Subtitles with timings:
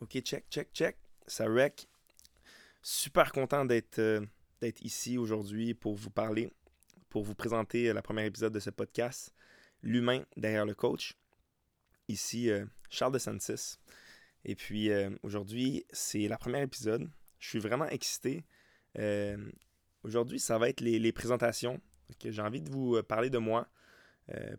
[0.00, 0.96] Ok, check, check, check.
[1.26, 1.88] Ça rec.
[2.82, 4.24] Super content d'être euh,
[4.80, 6.52] ici aujourd'hui pour vous parler,
[7.10, 9.34] pour vous présenter euh, la première épisode de ce podcast,
[9.82, 11.14] L'humain derrière le coach.
[12.06, 13.78] Ici, euh, Charles de Santis.
[14.44, 14.88] Et puis
[15.24, 17.10] aujourd'hui, c'est la première épisode.
[17.40, 18.44] Je suis vraiment excité.
[20.04, 21.80] aujourd'hui, ça va être les, les présentations.
[22.24, 23.68] J'ai envie de vous parler de moi.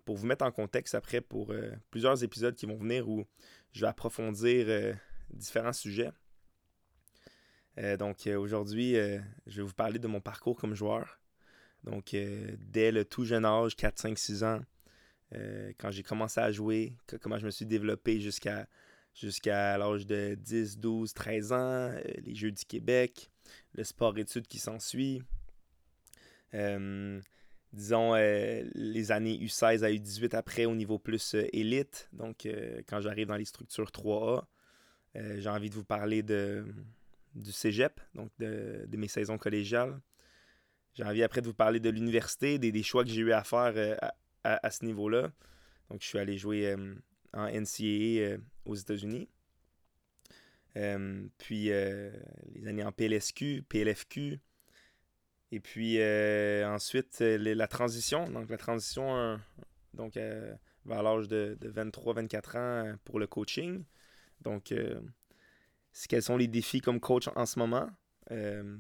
[0.04, 1.54] pour vous mettre en contexte après pour
[1.90, 3.26] plusieurs épisodes qui vont venir où
[3.71, 4.98] je vais approfondir
[5.34, 6.11] différents sujets.
[7.80, 11.20] Euh, donc euh, aujourd'hui, euh, je vais vous parler de mon parcours comme joueur.
[11.84, 14.59] Donc dès le tout jeune âge, 4, 5, 6 ans,
[15.77, 18.68] quand j'ai commencé à jouer, comment je me suis développé jusqu'à
[19.77, 21.91] l'âge de 10, 12, 13 ans,
[22.26, 23.32] les Jeux du Québec,
[23.76, 25.21] le sport-études qui s'ensuit.
[27.71, 32.09] disons, les années U16 à U18 après au niveau plus élite.
[32.12, 32.46] Donc,
[32.90, 34.43] quand j'arrive dans les structures 3A,
[35.16, 36.66] j'ai envie de vous parler de,
[37.36, 39.99] du cégep, donc de, mes saisons collégiales.
[40.96, 43.74] J'ai envie après de vous parler de l'université, des, choix que j'ai eu à faire
[43.76, 43.96] euh,
[44.43, 45.32] à, ce niveau-là.
[45.90, 46.96] Donc, je suis allé jouer euh,
[47.34, 49.30] en NCAA euh, aux États-Unis.
[51.37, 54.40] puis les années en PLSQ, PLFQ.
[55.52, 56.04] Et puis
[56.65, 58.30] ensuite, la transition.
[58.30, 59.40] Donc, la transition
[59.93, 63.84] donc, vers l'âge de, de 23-24 ans pour le coaching.
[64.41, 64.73] Donc,
[66.07, 67.90] quels sont les défis comme coach en ce moment.
[68.31, 68.78] Euh,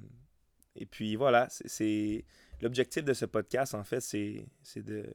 [0.75, 2.25] et puis voilà, c'est
[2.61, 4.45] l'objectif de ce podcast, en fait, c'est
[4.77, 5.11] de,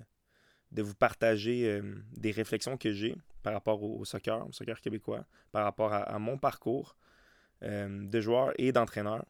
[0.77, 5.65] vous partager euh, des réflexions que j'ai par rapport au, soccer, au soccer québécois, par
[5.65, 6.97] rapport à, mon parcours
[7.63, 9.25] euh, de joueur et d'entraîneur.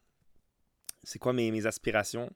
[1.03, 2.31] C'est quoi mes, mes aspirations?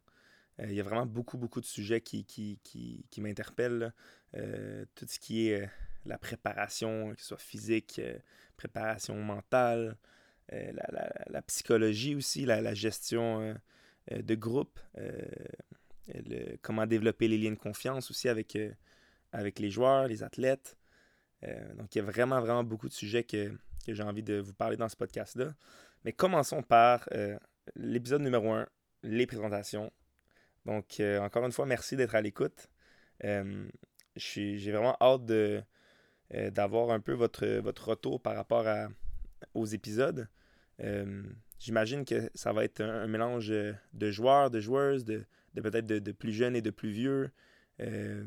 [0.61, 3.93] Il y a vraiment beaucoup, beaucoup de sujets qui, qui, qui, qui m'interpellent.
[4.33, 5.69] tout ce qui est
[6.09, 8.01] la préparation, que ce soit physique,
[8.57, 9.97] préparation mentale,
[10.53, 10.71] euh,
[11.27, 13.53] la, psychologie aussi, la, gestion euh,
[14.11, 14.79] euh, de groupe,
[16.61, 18.57] comment développer les liens de confiance aussi avec,
[19.31, 20.75] avec les joueurs, les athlètes.
[21.75, 23.51] donc, il y a vraiment, vraiment beaucoup de sujets que,
[23.85, 25.53] que j'ai envie de vous parler dans ce podcast-là.
[26.03, 27.07] Mais commençons par
[27.75, 28.67] l'épisode numéro 1,
[29.03, 29.91] les présentations.
[30.65, 32.69] Donc, encore une fois, merci d'être à l'écoute.
[34.15, 35.61] J'ai vraiment hâte de,
[36.31, 37.45] d'avoir un peu votre,
[37.81, 38.65] retour par rapport
[39.53, 40.27] aux épisodes.
[40.81, 41.23] Euh,
[41.59, 45.25] j'imagine que ça va être un, mélange de joueurs, de joueuses, de,
[45.55, 47.31] peut-être de, plus jeunes et de plus vieux,
[47.81, 48.23] euh,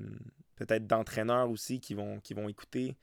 [0.57, 2.97] peut-être d'entraîneurs aussi qui vont, écouter,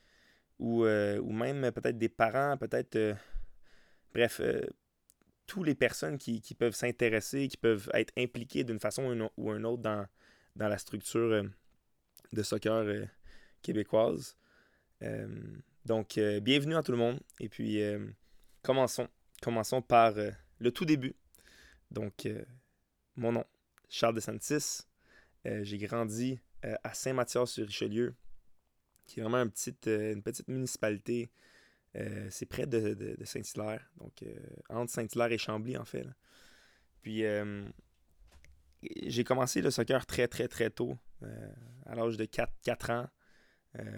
[0.59, 3.15] ou, euh, ou même peut-être des parents, peut-être,
[4.13, 4.41] bref,
[5.47, 9.81] toutes les personnes qui, peuvent s'intéresser, qui peuvent être impliquées d'une façon ou une autre
[9.81, 10.05] dans,
[10.55, 11.43] dans la structure
[12.33, 13.07] de soccer
[13.61, 14.37] québécoise.
[15.85, 17.19] Donc, bienvenue à tout le monde.
[17.39, 17.81] Et puis,
[18.61, 19.07] commençons.
[19.41, 21.15] Commençons par euh, le tout début.
[21.91, 22.43] Donc, euh,
[23.15, 23.45] mon nom,
[23.87, 24.81] Charles de Santis.
[25.45, 26.39] Euh, j'ai grandi
[26.83, 28.13] à Saint-Mathias-sur-Richelieu,
[29.05, 31.31] qui est vraiment une petite, une petite municipalité.
[32.29, 34.25] c'est près de, Saint-Hilaire, donc
[34.67, 36.05] entre Saint-Hilaire et Chambly, en fait.
[37.01, 37.23] Puis,
[38.83, 40.97] j'ai commencé le soccer très, très, très tôt,
[41.85, 43.09] à l'âge de 4, 4 ans,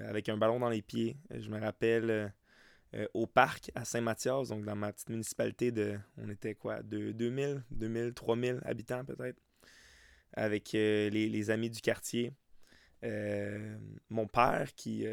[0.08, 1.18] avec un ballon dans les pieds.
[1.30, 2.32] Je me rappelle
[2.94, 7.14] euh, au parc à Saint-Mathias, donc dans ma petite municipalité de, on était quoi, de
[7.14, 9.40] 2000, 2000, 3000 habitants peut-être,
[10.34, 12.34] avec euh, les, amis du quartier.
[13.04, 13.78] Euh,
[14.10, 15.06] mon père qui,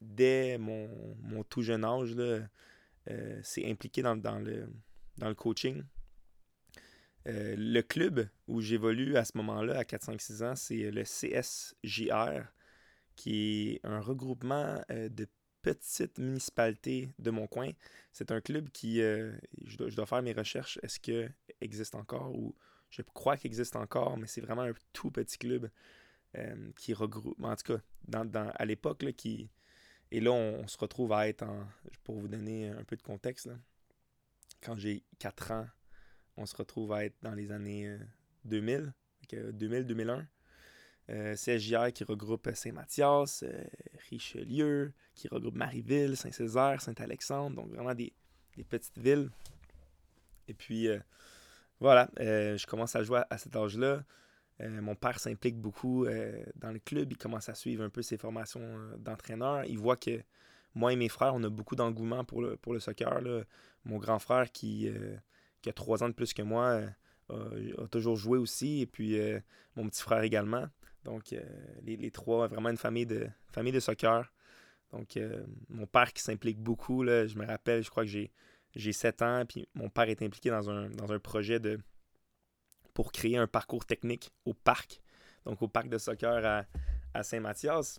[0.00, 0.88] dès mon,
[1.50, 2.16] tout jeune âge,
[3.42, 4.66] s'est impliqué dans, le,
[5.18, 5.82] dans le coaching.
[7.26, 12.46] le club où j'évolue à ce moment-là, à 4, 5, 6 ans, c'est le CSJR,
[13.20, 15.26] qui est un regroupement de
[15.60, 17.70] petite municipalité de mon coin.
[18.14, 19.36] C'est un club qui, euh,
[19.66, 22.54] je, dois, faire mes recherches, est-ce qu'il existe encore ou
[22.88, 25.70] je crois qu'il existe encore, mais c'est vraiment un tout petit club
[26.36, 29.50] euh, qui regroupe, en tout cas, à l'époque, qui...
[30.10, 31.68] Et là, on, se retrouve à être en...
[32.02, 33.50] Pour vous donner un peu de contexte,
[34.60, 35.66] quand j'ai 4 ans,
[36.36, 37.96] on se retrouve à être dans les années
[38.46, 38.92] 2000,
[39.30, 40.26] 2000-2001.
[41.10, 43.64] Euh, CSJR qui regroupe Saint-Mathias, euh,
[44.10, 48.12] Richelieu, qui regroupe Marieville, Saint-Césaire, Saint-Alexandre, donc vraiment des,
[48.68, 49.30] petites villes.
[50.46, 51.00] Et puis, euh,
[51.80, 54.04] voilà, je commence à jouer à, cet âge-là.
[54.60, 56.06] mon père s'implique beaucoup
[56.56, 59.64] dans le club, il commence à suivre un peu ses formations d'entraîneur.
[59.64, 60.22] Il voit que
[60.74, 63.22] moi et mes frères, on a beaucoup d'engouement pour le, soccer.
[63.84, 64.90] Mon grand frère qui,
[65.62, 66.82] qui, a trois ans de plus que moi
[67.30, 69.18] a toujours joué aussi, et puis
[69.74, 70.68] mon petit frère également.
[71.04, 71.42] Donc, euh,
[71.82, 74.32] les, trois, vraiment une famille de, famille de soccer.
[74.92, 78.32] Donc, euh, mon père qui s'implique beaucoup, là, je me rappelle, je crois que j'ai
[78.76, 81.80] j'ai 7 ans, puis mon père est impliqué dans un, dans un projet de
[82.94, 85.02] pour créer un parcours technique au parc,
[85.44, 86.66] donc au parc de soccer à,
[87.12, 87.98] à Saint-Mathias.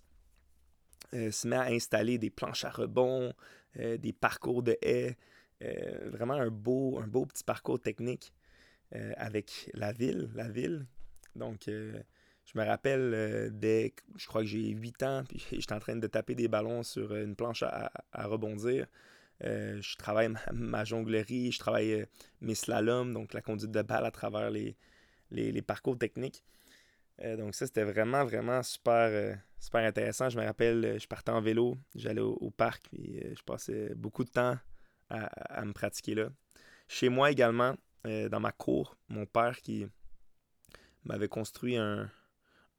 [1.14, 3.34] Euh, se met à installer des planches à rebond,
[3.76, 5.18] des parcours de haies,
[5.60, 8.34] vraiment un beau, un beau petit parcours technique
[8.92, 10.86] avec la ville, la ville.
[11.36, 11.70] Donc,
[12.54, 16.08] je me rappelle dès, je crois que j'ai 8 ans, puis j'étais en train de
[16.08, 18.88] taper des ballons sur une planche à, rebondir.
[19.42, 22.06] je travaille ma, jonglerie, je travaille
[22.42, 24.76] mes slaloms, donc la conduite de balle à travers les,
[25.32, 26.44] les, parcours techniques.
[27.38, 30.30] donc ça, c'était vraiment, vraiment super, super intéressant.
[30.30, 33.94] Je me rappelle, euh, je partais en vélo, j'allais au, parc, puis euh, je passais
[33.96, 34.58] beaucoup de temps
[35.10, 36.30] à, me pratiquer là.
[36.88, 37.76] Chez moi également,
[38.08, 39.86] euh, dans ma cour, mon père qui
[41.04, 42.10] m'avait construit un,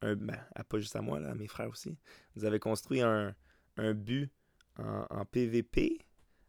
[0.03, 0.37] un ben,
[0.69, 1.97] pas juste à moi, là, à mes frères aussi,
[2.35, 3.35] nous avait construit un,
[3.77, 4.31] un but
[4.77, 5.99] en, PVP,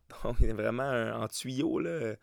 [0.25, 2.17] donc vraiment en tuyau, là.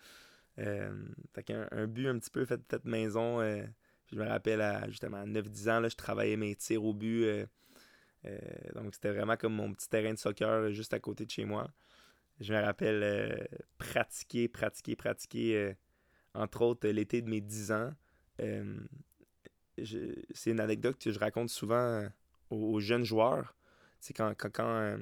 [0.56, 3.42] fait qu'un un but un petit peu fait, de maison.
[3.42, 7.48] je me rappelle, à, justement, à 9-10 ans, là, je travaillais mes tirs au but
[8.26, 8.36] euh,
[8.76, 11.46] donc, c'était vraiment comme mon petit terrain de soccer euh, juste à côté de chez
[11.46, 11.70] moi.
[12.40, 13.36] Je me rappelle euh,
[13.78, 15.76] pratiquer, pratiquer, pratiquer,
[16.34, 17.94] entre autres l'été de mes 10 ans.
[19.78, 22.08] C'est une anecdote que je raconte souvent
[22.50, 23.56] aux, jeunes joueurs.
[24.00, 24.98] C'est quand, quand,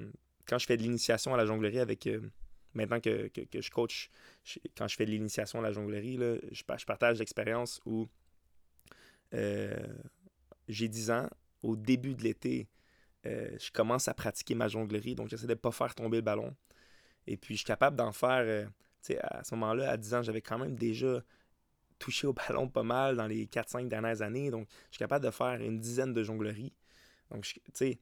[0.57, 2.07] je fais de l'initiation à la jonglerie avec.
[2.73, 4.09] maintenant que, je coach,
[4.77, 6.17] quand je fais de l'initiation à la jonglerie,
[6.51, 8.07] je, partage l'expérience où
[10.69, 11.29] j'ai 10 ans.
[11.61, 12.69] Au début de l'été,
[13.25, 16.21] euh, je commence à pratiquer ma jonglerie, donc j'essaie de ne pas faire tomber le
[16.21, 16.55] ballon.
[17.27, 18.43] Et puis, je suis capable d'en faire.
[18.45, 18.65] Euh,
[19.21, 21.23] à ce moment-là, à 10 ans, j'avais quand même déjà
[21.99, 24.49] touché au ballon pas mal dans les 4-5 dernières années.
[24.49, 26.73] Donc, je suis capable de faire une dizaine de jongleries.
[27.29, 27.99] Donc, tu sais,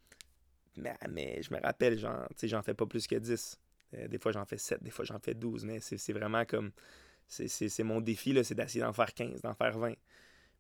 [0.75, 3.59] mais, je me rappelle, j'en fais pas plus que 10.
[3.95, 5.65] Euh, des fois, j'en fais 7, des fois, j'en fais 12.
[5.65, 6.71] Mais c'est vraiment comme.
[7.27, 9.94] C'est mon défi, c'est d'essayer d'en faire 15, d'en faire 20.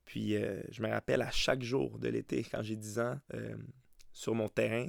[0.03, 3.19] Puis, je me rappelle à chaque jour de l'été, quand j'ai 10 ans,
[4.11, 4.87] sur mon terrain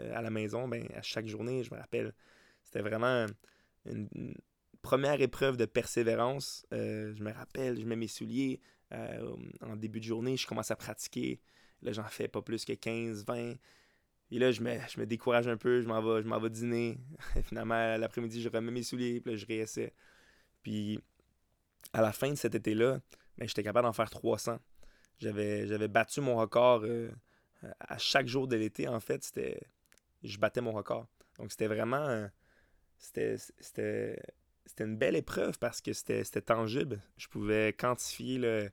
[0.00, 2.12] euh, à la maison, ben, à chaque journée, je me rappelle,
[2.62, 3.26] c'était vraiment
[3.86, 4.34] une,
[4.88, 6.64] première épreuve de persévérance.
[6.72, 8.58] Euh, je me rappelle, je mets mes souliers
[8.94, 11.42] euh, en début de journée, je commence à pratiquer.
[11.82, 13.56] Là, j'en fais pas plus que 15, 20.
[14.30, 16.98] Et là, je me, je me décourage un peu, je m'en vais, dîner.
[17.44, 19.92] Finalement, l'après-midi, je remets mes souliers, puis là, je réessaie.
[20.62, 20.98] Puis,
[21.92, 22.98] à la fin de cet été-là,
[23.36, 24.58] ben, j'étais capable d'en faire 300.
[25.18, 26.86] J'avais, battu mon record
[27.80, 29.60] à chaque jour de l'été, en fait, c'était
[30.22, 31.08] je battais mon record.
[31.36, 32.26] Donc c'était vraiment
[32.96, 34.18] c'était c'était
[34.78, 37.00] une belle épreuve parce que c'était tangible.
[37.16, 38.70] Je pouvais quantifier le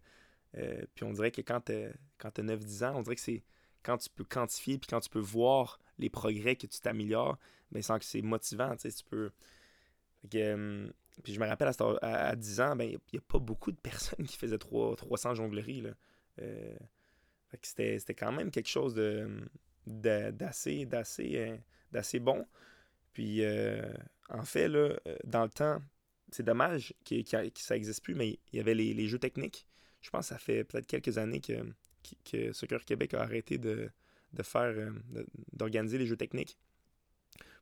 [0.58, 1.74] euh, puis on dirait que quand tu
[2.18, 3.44] quand 9-10 ans, on dirait que c'est
[3.84, 7.38] quand tu peux quantifier puis quand tu peux voir les progrès que tu t'améliores,
[7.72, 9.32] ben, sans que c'est motivant, tu peux
[10.34, 10.90] euh,
[11.24, 11.72] puis je me rappelle
[12.02, 15.36] à, 10 ans, ben il n'y a, pas beaucoup de personnes qui faisaient 3, 300
[15.36, 15.92] jongleries là.
[16.42, 16.76] Euh,
[17.62, 19.30] c'était quand même quelque chose de
[19.88, 22.46] d'assez d'assez bon.
[23.16, 23.82] Puis euh,
[24.30, 25.82] en fait, là, euh, dans le temps,
[26.32, 29.68] c'est dommage que, ça n'existe plus, mais il y avait les, jeux techniques.
[30.02, 31.66] Je pense que ça fait peut-être quelques années que,
[32.30, 33.90] que Soccer Québec a arrêté de,
[34.44, 34.92] faire
[35.54, 36.60] d'organiser les jeux techniques.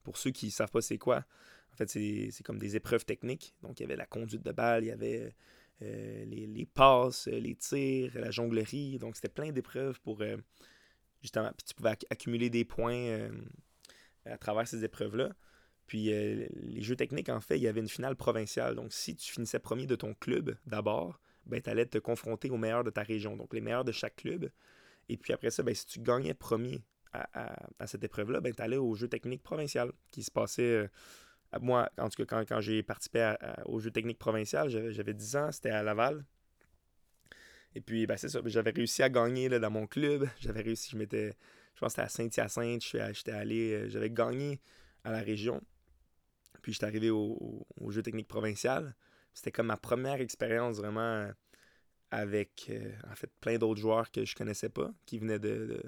[0.04, 1.24] Pour ceux qui ne savent pas c'est quoi,
[1.72, 3.56] en fait, c'est comme des épreuves techniques.
[3.62, 5.34] Donc, il y avait la conduite de balle, il y avait
[5.82, 8.98] euh, les, passes, euh, les tirs, la jonglerie.
[9.00, 10.38] Donc, c'était plein d'épreuves pour euh,
[11.22, 11.52] justement.
[11.58, 13.30] Puis tu pouvais accumuler des points
[14.26, 15.34] à travers ces épreuves-là.
[15.88, 18.76] Puis les jeux techniques, en fait, il y avait une finale provinciale.
[18.76, 22.58] Donc, si tu finissais premier de ton club d'abord, ben, tu allais te confronter aux
[22.58, 24.50] meilleurs de ta région, donc les meilleurs de chaque club.
[25.10, 28.78] Et puis après ça, ben, si tu gagnais premier à, cette épreuve-là, ben, tu allais
[28.78, 30.90] au jeu technique provincial qui se passait
[31.62, 35.70] moi, en tout cas, quand, j'ai participé au jeu technique provincial, j'avais 10 ans, c'était
[35.70, 36.26] à Laval.
[37.76, 40.28] Et puis, ben, c'est ça, j'avais réussi à gagner là, dans mon club.
[40.40, 41.34] J'avais réussi, je m'étais,
[41.76, 44.62] je pense que c'était à Saint-Hyacinthe, j'étais allé, euh, j'avais gagné
[45.04, 45.62] à la région.
[46.62, 48.96] Puis, j'étais arrivé au, jeu technique provincial.
[49.34, 51.30] C'était comme ma première expérience vraiment
[52.14, 55.84] avec, euh, en fait, plein d'autres joueurs que je connaissais pas, qui venaient de,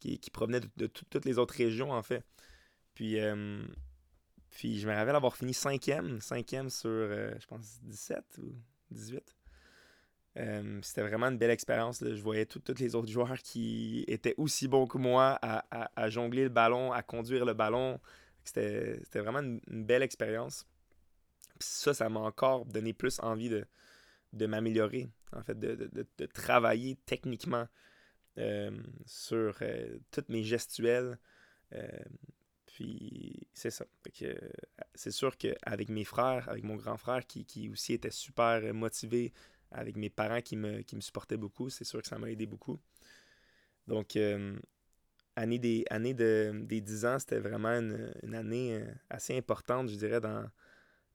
[0.00, 2.24] qui, provenaient de, toutes les autres régions, en fait.
[2.94, 3.62] Puis, euh,
[4.50, 8.54] puis je me rappelle avoir fini cinquième, cinquième sur, euh, je pense, 17 ou
[8.90, 9.36] 18.
[10.36, 12.02] Euh, c'était vraiment une belle expérience.
[12.02, 16.48] Je voyais tous les autres joueurs qui étaient aussi bons que moi à, jongler le
[16.48, 18.00] ballon, à conduire le ballon.
[18.44, 20.66] C'était vraiment une, belle expérience.
[21.60, 27.66] Ça, ça m'a encore donné plus envie de, m'améliorer, en fait, de, travailler techniquement
[28.38, 28.72] euh,
[29.06, 29.62] sur
[30.10, 31.16] toutes mes gestuelles.
[32.66, 33.84] Puis c'est ça.
[34.94, 39.32] c'est sûr qu'avec mes frères, avec mon grand frère qui, aussi était super motivé,
[39.74, 42.46] avec mes parents qui me, qui me supportaient beaucoup, c'est sûr que ça m'a aidé
[42.46, 42.80] beaucoup.
[43.86, 44.56] Donc, euh,
[45.36, 49.96] année des, années de, des 10 ans, c'était vraiment une, année euh, assez importante, je
[49.96, 50.48] dirais, dans,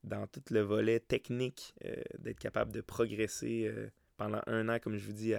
[0.03, 3.73] dans tout le volet technique, euh, d'être capable de progresser
[4.17, 5.33] pendant un an, comme je vous dis,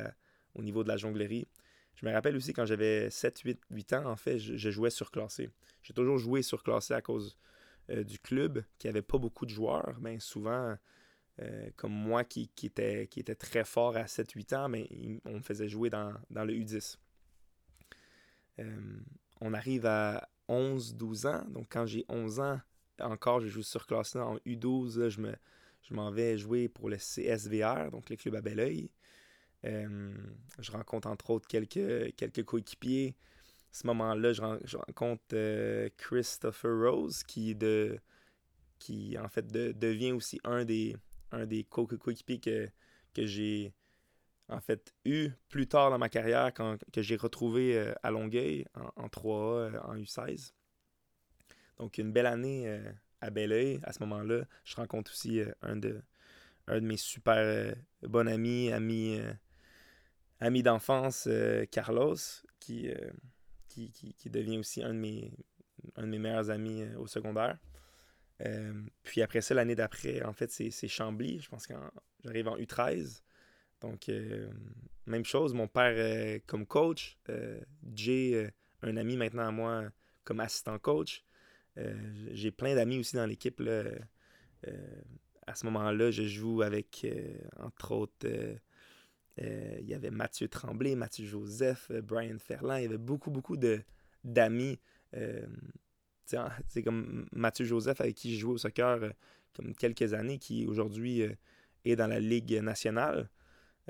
[0.54, 1.46] au niveau de la jonglerie.
[1.96, 5.50] Je me rappelle aussi quand j'avais 7, 8, 8 ans, en fait, je, jouais surclassé.
[5.82, 7.36] J'ai toujours joué surclassé à cause
[7.88, 9.98] du club qui avait pas beaucoup de joueurs.
[10.00, 10.78] Mais ben,
[11.40, 14.88] souvent, comme moi qui, qui, était, qui était très fort à 7-8 ans, mais
[15.25, 16.97] on me faisait jouer dans, dans le U10.
[18.59, 18.64] Euh,
[19.40, 21.44] on arrive à 11-12 ans.
[21.50, 22.61] Donc, quand j'ai 11 ans,
[23.00, 25.09] encore, je joue surclassé en U12.
[25.09, 25.35] je, me,
[25.82, 28.90] je m'en vais jouer pour le CSVR, donc le club à Belleuil.
[29.64, 30.12] Euh,
[30.59, 33.16] je rencontre entre autres quelques, quelques coéquipiers.
[33.73, 37.99] À ce moment-là, je, rencontre euh, Christopher Rose, qui, de,
[38.78, 40.97] qui en fait devient aussi un des,
[41.32, 42.68] un des coéquipiers que,
[43.14, 43.72] que j'ai
[44.58, 49.75] fait, eu plus tard dans ma carrière, que j'ai retrouvé euh, à Longueuil en, 3A,
[49.75, 50.52] euh, en U16.
[51.78, 53.78] Donc, une belle année euh, à Belleuil.
[53.84, 56.02] À ce moment-là, je rencontre aussi un, de,
[56.80, 61.28] mes super bons amis, amis, d'enfance,
[61.70, 62.16] Carlos,
[62.58, 62.90] qui,
[64.26, 67.56] devient aussi un de mes meilleurs amis au secondaire.
[69.02, 71.40] Puis après ça, l'année d'après, en fait, c'est Chambly.
[71.40, 71.75] Je pense que
[72.25, 73.23] j'arrive en U13.
[73.80, 74.49] Donc, euh,
[75.06, 77.61] même chose, mon père euh, comme coach, euh,
[77.94, 78.50] Jay,
[78.82, 79.85] un ami maintenant à moi
[80.25, 81.25] comme assistant coach.
[82.32, 83.62] J'ai plein d'amis aussi dans l'équipe.
[85.47, 87.06] à ce moment-là, je joue avec,
[87.59, 88.26] entre autres,
[89.38, 92.76] il y avait Mathieu Tremblay, Mathieu Joseph, Brian Ferland.
[92.80, 93.56] Il y avait beaucoup, beaucoup
[94.25, 94.78] d'amis.
[96.68, 99.12] C'est comme Mathieu Joseph avec qui je joué au soccer
[99.54, 101.25] comme quelques années, qui aujourd'hui
[101.84, 103.28] est dans la Ligue nationale.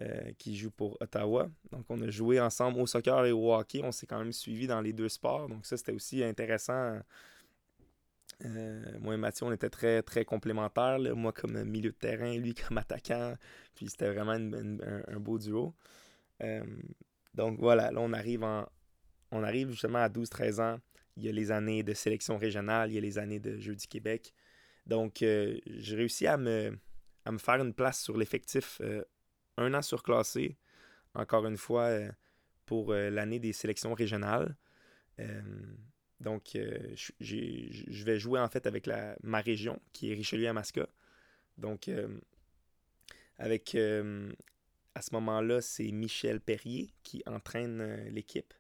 [0.03, 1.51] Euh, qui joue pour Ottawa.
[1.73, 3.83] Donc, on a joué ensemble au soccer et au hockey.
[3.85, 5.47] On s'est quand même suivi dans les deux sports.
[5.47, 7.01] Donc, ça, c'était aussi intéressant.
[8.47, 10.99] Euh, moi et Mathieu, on était très, très complémentaires.
[11.15, 13.35] Moi, comme milieu de terrain, lui comme attaquant.
[13.75, 15.75] Puis, c'était vraiment un, beau duo.
[16.43, 16.65] Euh,
[17.35, 17.91] donc, voilà.
[17.91, 18.67] Là, on arrive, en,
[19.33, 20.79] on arrive justement à 12-13 ans.
[21.17, 22.91] Il y a les années de sélection régionale.
[22.91, 24.33] Il y a les années de Jeux du Québec.
[24.87, 26.77] Donc, j'ai réussi à me,
[27.39, 28.81] faire une place sur l'effectif
[29.61, 30.57] un an surclassé,
[31.15, 32.11] encore une fois, euh,
[32.67, 34.57] pour euh, l'année des sélections régionales.
[35.19, 35.43] Euh,
[36.21, 36.51] donc,
[37.21, 38.89] je vais jouer en fait avec
[39.23, 40.87] ma région, qui est Richelieu-Amasca.
[41.57, 41.91] Donc,
[43.39, 48.53] avec, à ce moment-là, c'est Michel Perrier qui entraîne l'équipe.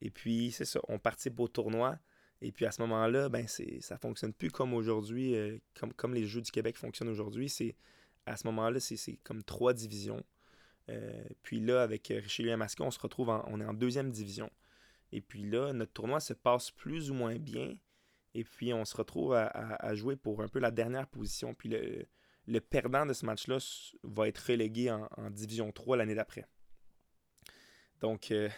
[0.00, 1.98] Et puis, c'est ça, on participe au tournoi.
[2.42, 5.36] Et puis à ce moment-là, ben ça fonctionne plus comme aujourd'hui,
[5.74, 7.50] comme, comme les Jeux du Québec fonctionnent aujourd'hui.
[7.50, 7.76] C'est
[8.26, 10.24] à ce moment-là, c'est comme trois divisions.
[10.88, 14.50] Euh, puis là, avec Richelieu et on se retrouve on est en deuxième division.
[15.12, 17.76] Et puis là, notre tournoi se passe plus ou moins bien.
[18.34, 21.54] Et puis on se retrouve à, jouer pour un peu la dernière position.
[21.54, 23.58] Puis le, perdant de ce match-là
[24.04, 26.46] va être relégué en, division 3 l'année d'après.
[28.00, 28.48] Donc euh,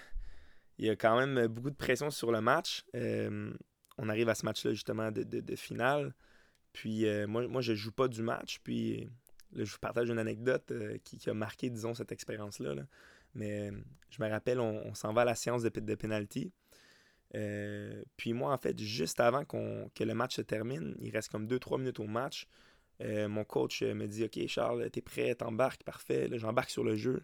[0.83, 2.85] il y a quand même beaucoup de pression sur le match.
[2.95, 3.53] Euh,
[3.99, 6.15] on arrive à ce match-là justement de, finale.
[6.73, 8.59] Puis moi, moi, je joue pas du match.
[8.65, 9.09] Puis
[9.55, 12.75] je vous partage une anecdote euh, qui, a marqué, disons, cette expérience-là.
[13.35, 13.73] Mais euh,
[14.11, 16.53] je me rappelle, on, s'en va à la séance de, de penalty.
[17.35, 21.47] Euh, puis moi, en fait, juste avant que le match se termine, il reste comme
[21.47, 22.47] 2-3 minutes au match.
[23.01, 26.29] mon coach me dit Ok, Charles, t'es prêt, t'embarques, parfait.
[26.33, 27.23] J'embarque sur le jeu.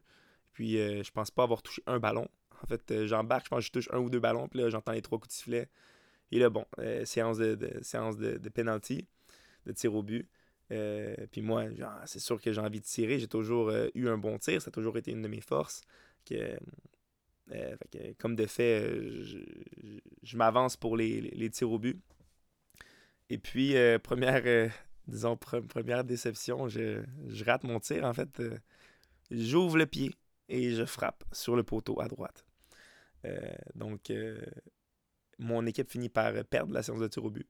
[0.52, 2.28] Puis je pense pas avoir touché un ballon.
[2.62, 4.48] En fait, j'embarque, je pense que je touche un ou deux ballons.
[4.48, 5.68] Puis là, j'entends les trois coups de sifflet.
[6.32, 6.66] Et là, bon,
[7.04, 9.06] séance de, séance de, de penalty,
[9.66, 10.28] de tir au but.
[10.70, 11.64] Euh, puis moi,
[12.06, 13.18] c'est sûr que j'ai envie de tirer.
[13.18, 14.60] J'ai toujours euh, eu un bon tir.
[14.60, 15.82] Ça a toujours été une de mes forces.
[16.26, 16.58] Que,
[17.52, 17.76] euh,
[18.18, 18.82] comme de fait,
[20.22, 22.00] je, m'avance pour les, tirs au but.
[23.30, 24.70] Et puis, première,
[25.06, 27.02] disons, première déception, je,
[27.44, 28.04] rate mon tir.
[28.04, 28.42] En fait,
[29.30, 30.14] j'ouvre le pied
[30.48, 32.44] et je frappe sur le poteau à droite.
[33.74, 34.12] Donc,
[35.38, 37.48] mon équipe finit par perdre la séance de tir au but.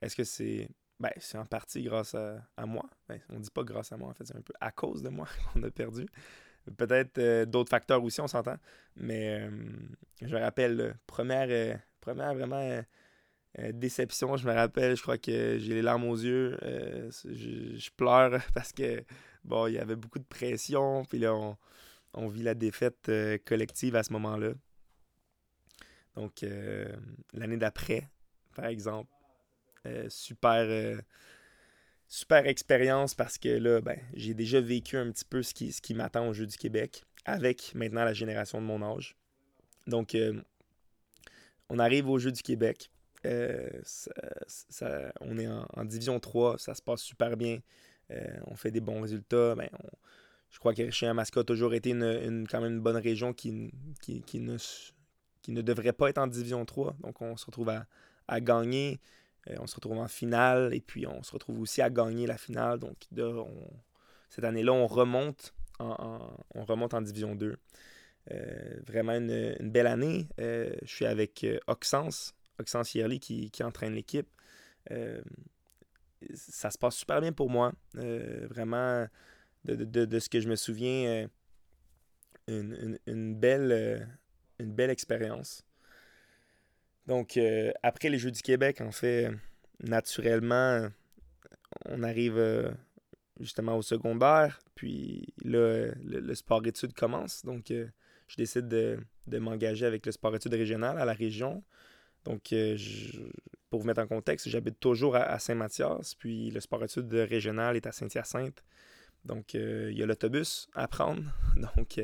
[0.00, 0.68] Est-ce que c'est
[1.02, 2.88] ben, c'est en partie grâce à, moi?
[3.08, 5.08] Ben, on dit pas grâce à moi, en fait, c'est un peu à cause de
[5.08, 6.06] moi qu'on a perdu.
[6.76, 8.56] Peut-être euh, d'autres facteurs aussi, on s'entend.
[8.94, 9.50] Mais euh,
[10.20, 11.74] je me rappelle, première, euh,
[12.06, 12.82] vraiment
[13.72, 16.56] déception, je me rappelle, je crois que j'ai les larmes aux yeux.
[16.62, 19.02] Je, pleure parce que,
[19.42, 21.04] bon, il y avait beaucoup de pression.
[21.04, 21.56] Puis là, on,
[22.14, 23.10] on vit la défaite
[23.44, 24.52] collective à ce moment-là.
[26.16, 26.44] Donc,
[27.32, 28.08] l'année d'après,
[28.54, 29.10] par exemple.
[30.08, 31.02] super
[32.08, 35.80] super expérience parce que là, ben, j'ai déjà vécu un petit peu ce qui, ce
[35.80, 39.16] qui m'attend au Jeu du Québec avec maintenant la génération de mon âge.
[39.86, 40.14] Donc,
[41.70, 42.90] on arrive au Jeu du Québec.
[43.24, 47.60] ça, on est en, Division 3, ça se passe super bien.
[48.46, 49.54] on fait des bons résultats.
[49.54, 49.70] Ben,
[50.50, 54.40] je crois que Richard-Masca a toujours été une, quand même une bonne région qui, qui,
[55.42, 56.96] qui ne devrait pas être en Division 3.
[57.00, 57.70] Donc, on se retrouve
[58.28, 59.00] à, gagner.
[59.50, 62.38] Euh, on se retrouve en finale et puis on se retrouve aussi à gagner la
[62.38, 62.78] finale.
[62.78, 62.96] Donc,
[64.28, 67.56] cette année-là, on remonte en, on remonte en Division 2.
[68.30, 70.28] Euh, vraiment une, belle année.
[70.40, 74.28] Euh, je suis avec Oxens, Oxens Yerli qui, qui entraîne l'équipe.
[76.34, 77.72] ça se passe super bien pour moi.
[77.94, 79.06] vraiment
[79.64, 81.28] de, ce que je me souviens,
[82.50, 84.08] euh, une, belle,
[84.58, 85.64] une belle expérience.
[87.06, 89.30] Donc, euh, après les Jeux du Québec, en fait,
[89.80, 90.88] naturellement,
[91.86, 92.74] on arrive
[93.40, 94.60] justement au secondaire.
[94.74, 97.44] Puis là, le, sport-études commence.
[97.44, 98.98] Donc, je décide de,
[99.38, 101.64] m'engager avec le sport-études régional à la région.
[102.24, 102.54] Donc,
[103.70, 106.14] pour vous mettre en contexte, j'habite toujours à, Saint-Mathias.
[106.14, 108.62] Puis le sport-études régional est à Saint-Hyacinthe.
[109.24, 111.22] Donc, euh, il y a l'autobus à prendre.
[111.76, 112.00] Donc,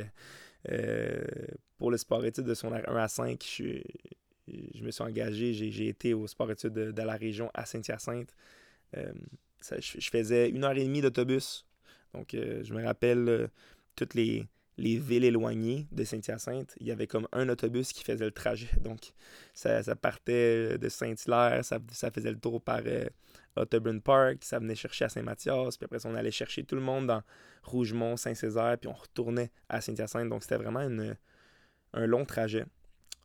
[0.70, 1.24] euh, euh,
[1.78, 3.80] pour le sport-études de son 1 à 5, je,
[4.74, 5.52] je me suis engagé.
[5.52, 8.34] J'ai été au sport-études de, la région à Saint-Hyacinthe.
[8.94, 11.66] je, faisais une heure et demie d'autobus.
[12.14, 13.48] Donc, je me rappelle
[13.94, 14.46] toutes les,
[14.78, 18.70] les villes éloignées de Saint-Hyacinthe, il y avait comme un autobus qui faisait le trajet.
[18.80, 19.12] Donc,
[19.52, 21.78] ça, partait de Saint-Hilaire, ça,
[22.10, 22.80] faisait le tour par
[23.56, 27.08] Otterburn Park, ça venait chercher à Saint-Mathias, puis après on allait chercher tout le monde
[27.08, 27.22] dans
[27.64, 30.28] Rougemont, Saint-Césaire, puis on retournait à Saint-Hyacinthe.
[30.28, 30.80] Donc c'était vraiment
[31.92, 32.64] un long trajet.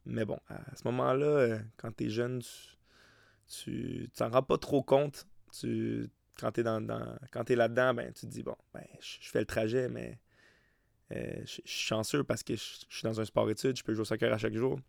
[0.05, 2.41] Mais bon, à ce moment-là, euh, quand t'es jeune,
[3.47, 5.27] tu t'en rends pas trop compte.
[5.57, 10.11] Tu, quand t'es là-dedans, ben, tu te dis, bon, ben, je fais le trajet, mais
[10.11, 10.15] euh,
[11.13, 14.31] je suis chanceux parce que je suis dans un sport-études, je peux jouer au soccer
[14.33, 14.79] à chaque jour.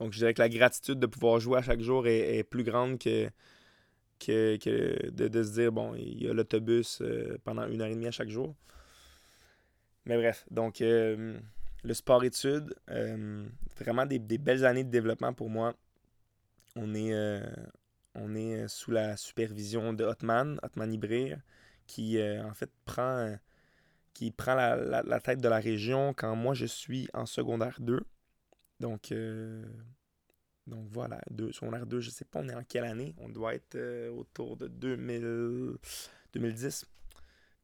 [0.00, 2.98] Donc je dirais que la gratitude de pouvoir jouer à chaque jour est plus grande
[2.98, 3.30] que
[4.18, 8.06] que, de, se dire, bon, il y a l'autobus euh, pendant une heure et demie
[8.06, 8.54] à chaque jour.
[10.06, 11.38] Mais bref, donc euh,
[11.84, 13.46] le sport-études, euh,
[13.78, 15.74] vraiment des, belles années de développement pour moi.
[16.76, 17.42] On est,
[18.14, 21.38] on est sous la supervision de Hotman, Hotman Ibrir,
[21.86, 23.36] qui en fait prend,
[24.14, 28.00] qui prend la, la, tête de la région quand moi je suis en secondaire 2.
[28.80, 29.12] Donc
[30.68, 33.14] donc voilà, deux, secondaire 2, je sais pas, on est en quelle année?
[33.18, 35.78] On doit être euh, autour de 2000,
[36.34, 36.84] 2010,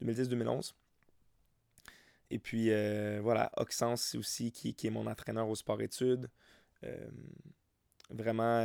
[0.03, 0.73] 2010-2011.
[2.31, 6.31] Et puis euh, voilà, Oxens aussi, qui, qui, est mon entraîneur au sport-études.
[6.83, 7.07] Euh,
[8.11, 8.61] vraiment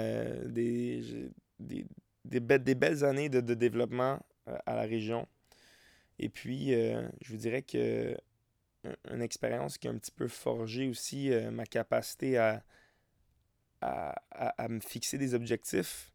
[0.46, 1.86] des, des,
[2.26, 5.28] des, belles années de développement à la région.
[6.20, 8.16] Et puis, je vous dirais que
[9.12, 12.64] une expérience qui a un petit peu forgé aussi ma capacité à,
[13.82, 16.12] à, me fixer des objectifs,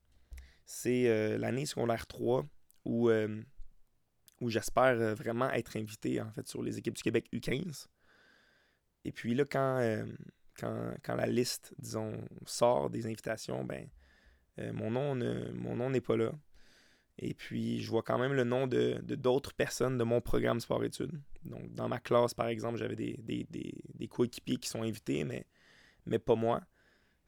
[0.67, 2.47] c'est euh, l'année secondaire 3
[2.85, 3.43] où, euh,
[4.41, 7.87] où j'espère euh, vraiment être invité en fait sur les équipes du Québec U15.
[9.05, 10.07] Et puis là, quand,
[10.59, 13.87] quand, la liste, disons, sort des invitations, ben
[14.73, 16.33] mon nom n'est pas là.
[17.19, 21.21] Et puis, je vois quand même le nom de d'autres personnes de mon programme sport-études.
[21.45, 25.47] Donc, dans ma classe, par exemple, j'avais des, des, des, coéquipiers qui sont invités, mais,
[26.07, 26.63] mais pas moi.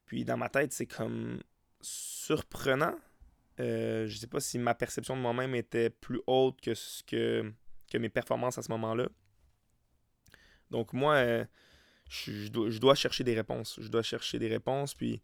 [0.06, 1.40] Puis dans ma tête, c'est comme
[1.80, 2.96] surprenant.
[3.60, 7.52] Euh, je sais pas si ma perception de moi-même était plus haute que, ce que,
[7.90, 9.08] que mes performances à ce moment-là.
[10.70, 11.44] Donc moi, euh,
[12.08, 13.78] je, dois, chercher des réponses.
[13.80, 14.94] Je dois chercher des réponses.
[14.94, 15.22] Puis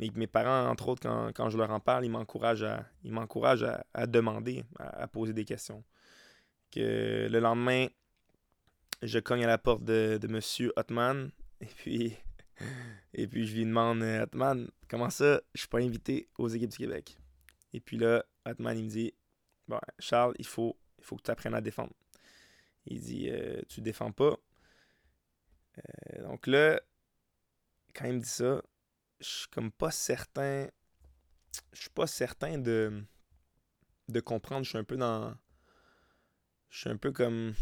[0.00, 1.02] mes, mes parents, entre autres,
[1.34, 5.44] quand, je leur en parle, ils m'encouragent à, ils à, à, demander, à, poser des
[5.44, 5.84] questions.
[6.70, 7.86] Que le lendemain,
[9.02, 10.70] je cogne à la porte de, de M.
[10.76, 11.30] Hotman.
[11.60, 12.16] Et puis
[13.14, 16.76] et puis je lui demande, Atman, comment ça, je suis pas invité aux équipes du
[16.76, 17.18] Québec?
[17.72, 19.14] Et puis là, Atman, il me dit,
[19.66, 21.92] bon, Charles, il faut, il faut que tu apprennes à défendre.
[22.86, 24.36] Il dit, euh, tu défends pas.
[25.78, 26.80] Euh, donc là,
[27.94, 28.62] quand il me dit ça,
[29.20, 30.68] je suis comme pas certain.
[31.72, 33.02] Je suis pas certain de,
[34.08, 34.64] de comprendre.
[34.64, 35.34] Je suis un peu dans.
[36.70, 37.54] Je suis un peu comme.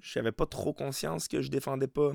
[0.00, 2.12] Je n'avais pas trop conscience que je défendais pas.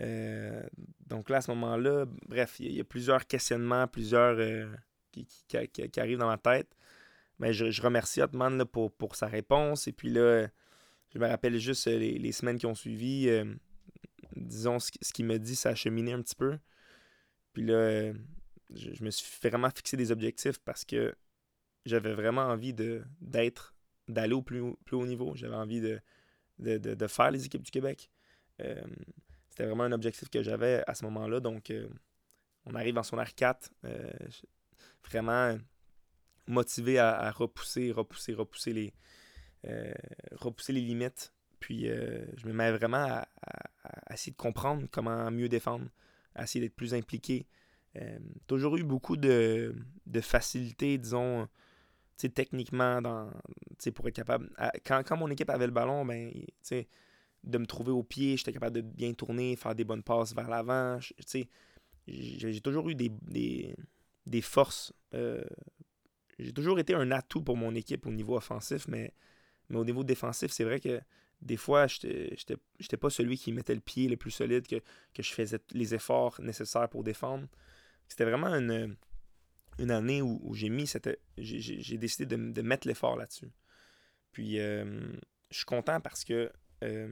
[0.00, 0.62] Euh,
[1.06, 4.66] donc là, à ce moment-là, bref, il y, a plusieurs questionnements, plusieurs euh,
[5.10, 6.76] qui, arrivent dans ma tête.
[7.38, 9.88] Mais je, remercie Hotman pour, pour sa réponse.
[9.88, 10.48] Et puis là,
[11.12, 13.30] je me rappelle juste euh, les, semaines qui ont suivi.
[14.36, 16.58] disons, ce, qu'il me dit, ça a cheminé un petit peu.
[17.58, 18.12] Puis là,
[18.72, 21.12] je, me suis vraiment fixé des objectifs parce que
[21.86, 23.74] j'avais vraiment envie de d'être,
[24.06, 25.34] d'aller au plus, plus haut niveau.
[25.34, 25.98] J'avais envie de,
[26.60, 28.10] de, faire les équipes du Québec.
[28.60, 28.80] Euh,
[29.50, 31.40] c'était vraiment un objectif que j'avais à ce moment-là.
[31.40, 31.88] Donc, euh,
[32.64, 33.70] on arrive en son R4,
[35.02, 35.58] vraiment
[36.46, 38.94] motivé à, repousser, repousser, repousser les,
[40.30, 41.32] repousser les limites.
[41.58, 43.04] Puis, je me mets vraiment
[43.42, 45.88] à, essayer de comprendre comment mieux défendre,
[46.38, 47.46] à essayer d'être plus impliqué,
[47.96, 49.74] euh, toujours eu beaucoup de,
[50.22, 51.48] facilité, disons,
[52.34, 53.30] techniquement, dans,
[53.94, 54.50] pour être capable.
[54.86, 56.32] quand, quand, mon équipe avait le ballon, ben,
[57.44, 60.48] de me trouver au pied, j'étais capable de bien tourner, faire des bonnes passes vers
[60.48, 60.98] l'avant.
[62.06, 63.74] J'ai toujours eu des, des,
[64.26, 64.92] des forces.
[65.14, 65.44] Euh,
[66.38, 69.12] j'ai toujours été un atout pour mon équipe au niveau offensif, mais,
[69.68, 71.00] mais au niveau défensif, c'est vrai que
[71.40, 74.76] des fois, je n'étais pas celui qui mettait le pied le plus solide, que,
[75.14, 77.46] que je faisais les efforts nécessaires pour défendre.
[78.08, 78.96] C'était vraiment une,
[79.78, 81.20] une année où, j'ai mis cette.
[81.36, 83.50] J'ai décidé de, mettre l'effort là-dessus.
[84.32, 85.12] Puis euh,
[85.50, 86.52] je suis content parce que
[86.84, 87.08] euh,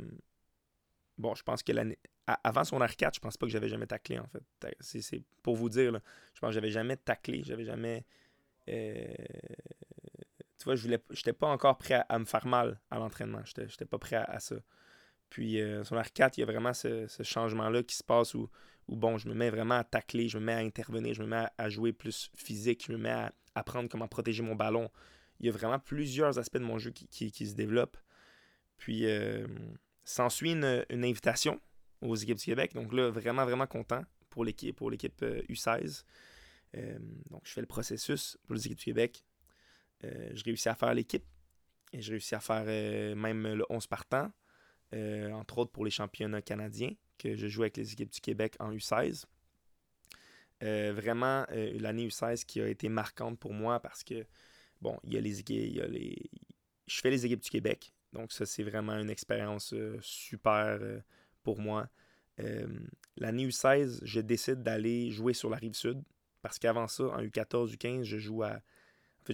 [1.19, 1.99] bon, je pense que l'année.
[2.43, 4.43] Avant son R4, je pense pas que j'avais jamais taclé en fait.
[4.81, 6.01] C'est pour vous dire,
[6.35, 8.05] je pense que j'avais jamais taclé, j'avais jamais.
[8.69, 9.15] Euh,
[10.75, 13.43] je n'étais pas encore prêt à, me faire mal à l'entraînement.
[13.45, 14.57] Je n'étais pas prêt à, ça.
[15.31, 18.49] Puis son R4, il y a vraiment ce, changement-là qui se passe où
[18.89, 21.47] bon, je me mets vraiment à tacler, je me mets à intervenir, je me mets
[21.59, 24.91] à, jouer plus physique, je me mets à apprendre comment protéger mon ballon.
[25.41, 27.99] Il y a vraiment plusieurs aspects de mon jeu qui, se développent.
[28.79, 29.47] Puis, euh,
[30.05, 31.61] s'ensuit une, invitation
[32.01, 32.75] aux équipes du Québec.
[32.75, 36.05] Donc là, vraiment, vraiment content pour l'équipe, pour l'équipe U16.
[36.77, 36.99] Euh, euh,
[37.31, 39.25] donc, je fais le processus pour les équipes du Québec.
[40.03, 41.25] Je réussis à faire l'équipe.
[41.93, 42.65] Et je réussis à faire
[43.17, 44.31] même le 11 partant,
[44.93, 48.73] entre autres pour les championnats canadiens que je joue avec les équipes du Québec en
[48.73, 49.25] U16.
[50.63, 54.27] Euh, vraiment, euh, l'année U16 qui a été marquante pour moi parce que,
[54.81, 56.31] bon, il y a les équipes, les...
[56.87, 57.93] je fais les équipes du Québec.
[58.13, 60.81] Donc, ça, c'est vraiment une expérience euh, super
[61.43, 61.89] pour moi.
[63.17, 66.03] l'année U16, je décide d'aller jouer sur la rive sud
[66.43, 68.61] parce qu'avant ça, en U14, U15, je joue à.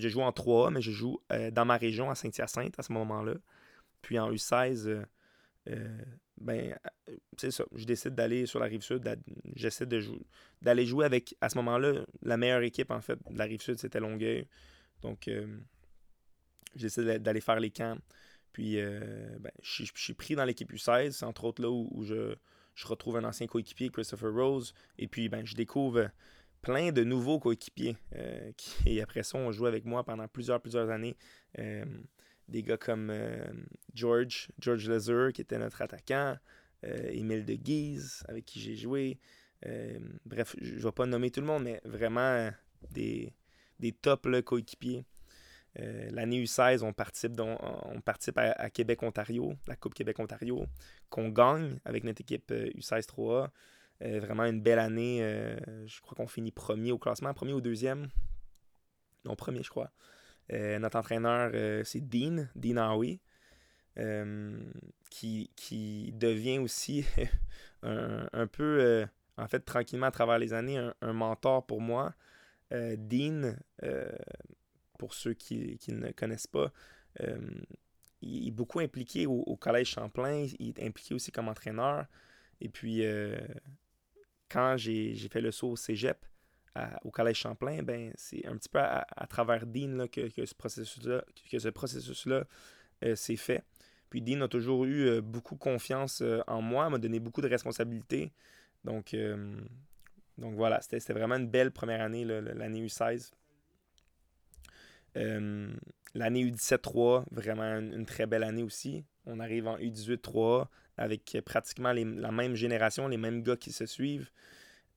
[0.00, 1.20] Je joue en 3A, mais je joue
[1.52, 3.34] dans ma région à Saint-Hyacinthe à ce moment-là.
[4.02, 5.04] Puis en U16,
[6.42, 6.76] ben,
[7.08, 7.64] euh, c'est ça.
[7.74, 9.08] Je décide d'aller sur la rive sud.
[9.54, 10.02] J'essaie de
[10.60, 13.78] d'aller jouer avec, à ce moment-là, la meilleure équipe, en fait, de la rive sud,
[13.78, 14.46] c'était Longueuil.
[15.02, 15.58] Donc, euh,
[16.74, 17.96] j'essaie d'aller faire les camps.
[18.52, 21.12] Puis, euh, ben, je, suis pris dans l'équipe U16.
[21.12, 22.34] C'est entre autres là où, je,
[22.84, 24.74] retrouve un ancien coéquipier, Christopher Rose.
[24.98, 26.10] Et puis, ben, je découvre
[26.62, 27.96] plein de nouveaux coéquipiers
[28.56, 31.16] qui, après ça, ont joué avec moi pendant plusieurs, plusieurs années
[32.52, 33.44] des gars comme euh,
[33.94, 36.36] George, George qui était notre attaquant,
[36.84, 39.18] euh, Émile de Guise, avec qui j'ai joué.
[39.66, 42.50] Euh, bref, je ne vais pas nommer tout le monde, mais vraiment
[42.90, 43.32] des,
[43.80, 45.04] des top coéquipiers.
[45.74, 50.66] L'année U16, on participe, on participe à, Québec-Ontario, la Coupe Québec-Ontario,
[51.08, 53.06] qu'on gagne avec notre équipe U16
[54.02, 54.18] 3A.
[54.18, 55.20] vraiment une belle année.
[55.86, 58.08] je crois qu'on finit premier au classement, premier ou deuxième?
[59.24, 59.90] Non, premier, je crois.
[60.52, 63.20] Euh, notre entraîneur, euh, c'est Dean, Dean Howie,
[63.98, 64.58] euh,
[65.10, 67.04] qui, qui, devient aussi
[67.82, 72.14] un, peu, en fait, tranquillement à travers les années, un, mentor pour moi.
[72.70, 73.54] Dean,
[74.98, 76.72] pour ceux qui, qui, ne connaissent pas,
[78.22, 82.06] il est beaucoup impliqué au, Collège Champlain, il est impliqué aussi comme entraîneur.
[82.62, 83.02] Et puis,
[84.52, 86.26] quand j'ai fait le saut au cégep,
[87.04, 91.22] au Collège Champlain, ben, c'est un petit peu à, travers Dean que, ce processus-là
[91.72, 93.64] processus euh, s'est fait.
[94.10, 97.48] Puis Dean a toujours eu euh, beaucoup confiance euh, en moi, m'a donné beaucoup de
[97.48, 98.32] responsabilités.
[98.84, 99.14] Donc,
[100.38, 103.30] donc voilà, c'était vraiment une belle première année, l'année U16.
[105.14, 109.04] l'année U17-3, vraiment une, très belle année aussi.
[109.24, 110.66] On arrive en U18-3
[111.02, 114.30] avec pratiquement la même génération, les mêmes gars qui se suivent.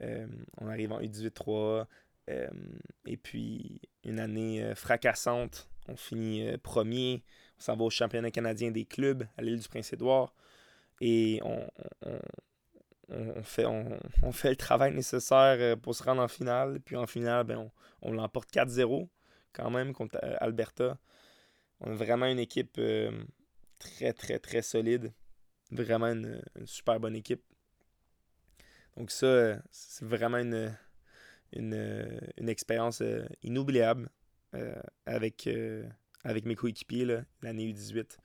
[0.04, 0.28] Euh,
[0.62, 1.88] on arrive en U18-3.
[2.30, 2.48] Euh,
[3.06, 5.68] et puis, une année euh, fracassante.
[5.88, 7.24] On finit premier.
[7.58, 10.34] On s'en va au championnat canadien des clubs à l'île du Prince-Édouard.
[11.02, 11.68] Et on,
[13.44, 16.80] fait, on, fait le travail nécessaire pour se rendre en finale.
[16.82, 19.08] Puis en finale, ben, on, l'emporte 4-0
[19.54, 20.98] quand même contre Alberta.
[21.82, 22.80] On a vraiment une équipe
[23.80, 25.14] très, très, très solide.
[25.72, 27.44] Vraiment une super bonne équipe.
[28.98, 30.76] Donc ça, c'est vraiment une,
[31.54, 34.10] une, expérience euh, inoubliable
[34.54, 34.76] euh,
[35.06, 35.86] avec, euh,
[36.24, 37.06] avec mes coéquipiers
[37.42, 38.18] l'année U18.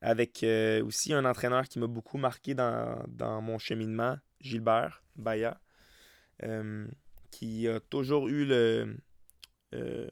[0.00, 0.46] Avec
[0.84, 5.60] aussi un entraîneur qui m'a beaucoup marqué dans, mon cheminement, Gilbert Baya,
[7.32, 8.96] qui a toujours eu le.
[9.74, 10.08] Euh,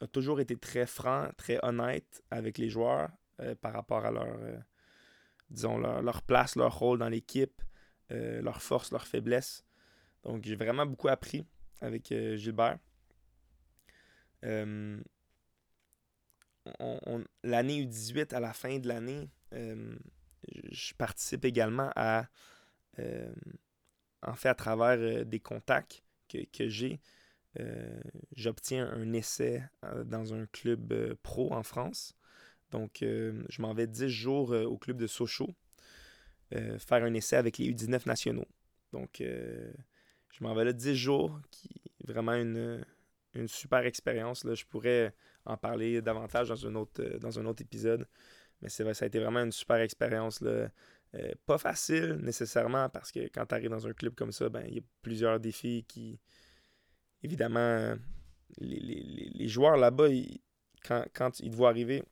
[0.00, 3.08] a toujours été très franc, très honnête avec les joueurs
[3.40, 4.36] euh, par rapport à leur.
[5.54, 7.62] Disons, leur, place, leur rôle dans l'équipe,
[8.10, 9.64] leurs forces, leurs faiblesses.
[10.24, 11.46] Donc, j'ai vraiment beaucoup appris
[11.80, 12.78] avec Gilbert.
[14.42, 15.02] l'année
[17.84, 19.30] U18, à la fin de l'année,
[20.70, 22.26] je participe également à,
[22.98, 23.32] euh,
[24.22, 27.00] en fait, à travers euh, des contacts que, j'ai,
[27.60, 28.00] euh,
[28.34, 29.62] j'obtiens un essai
[30.04, 32.16] dans un club pro en France.
[32.74, 35.54] Donc, je m'en vais 10 jours au club de Sochaux
[36.50, 38.48] faire un essai avec les U19 nationaux.
[38.92, 42.84] Donc, je m'en vais là 10 jours, qui est vraiment une,
[43.34, 44.44] une super expérience.
[44.44, 48.06] Je pourrais en parler davantage dans un autre, dans un autre épisode.
[48.62, 50.42] Mais c'est vrai, ça a été vraiment une super expérience.
[50.42, 50.68] Euh,
[51.46, 54.74] pas facile nécessairement parce que quand tu arrives dans un club comme ça, ben il
[54.74, 56.20] y a plusieurs défis qui.
[57.22, 57.94] Évidemment,
[58.58, 60.08] les, joueurs là-bas,
[60.84, 62.02] quand, quand, ils te voient arriver,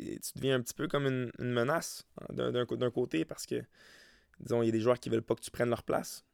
[0.00, 3.62] tu deviens un petit peu comme une, menace hein, d'un côté parce que,
[4.40, 6.24] disons, il y a des joueurs qui veulent pas que tu prennes leur place.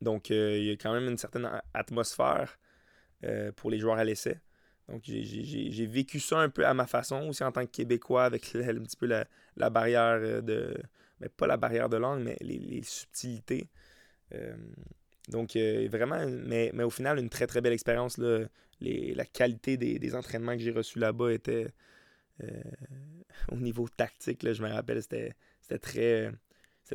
[0.00, 2.58] Donc, euh, il y a quand même une certaine atmosphère
[3.24, 4.40] euh, pour les joueurs à l'essai.
[4.88, 8.54] Donc, j'ai vécu ça un peu à ma façon, aussi en tant que Québécois, avec
[8.54, 10.76] un petit peu la, barrière euh, de.
[11.20, 13.70] Mais pas la barrière de langue, mais les, subtilités.
[15.28, 18.18] Donc, vraiment, mais, mais, au final, une très très belle expérience.
[18.18, 21.68] la qualité des, entraînements que j'ai reçus là-bas était.
[23.52, 25.34] au niveau tactique, je me rappelle, c'était
[25.80, 26.32] très,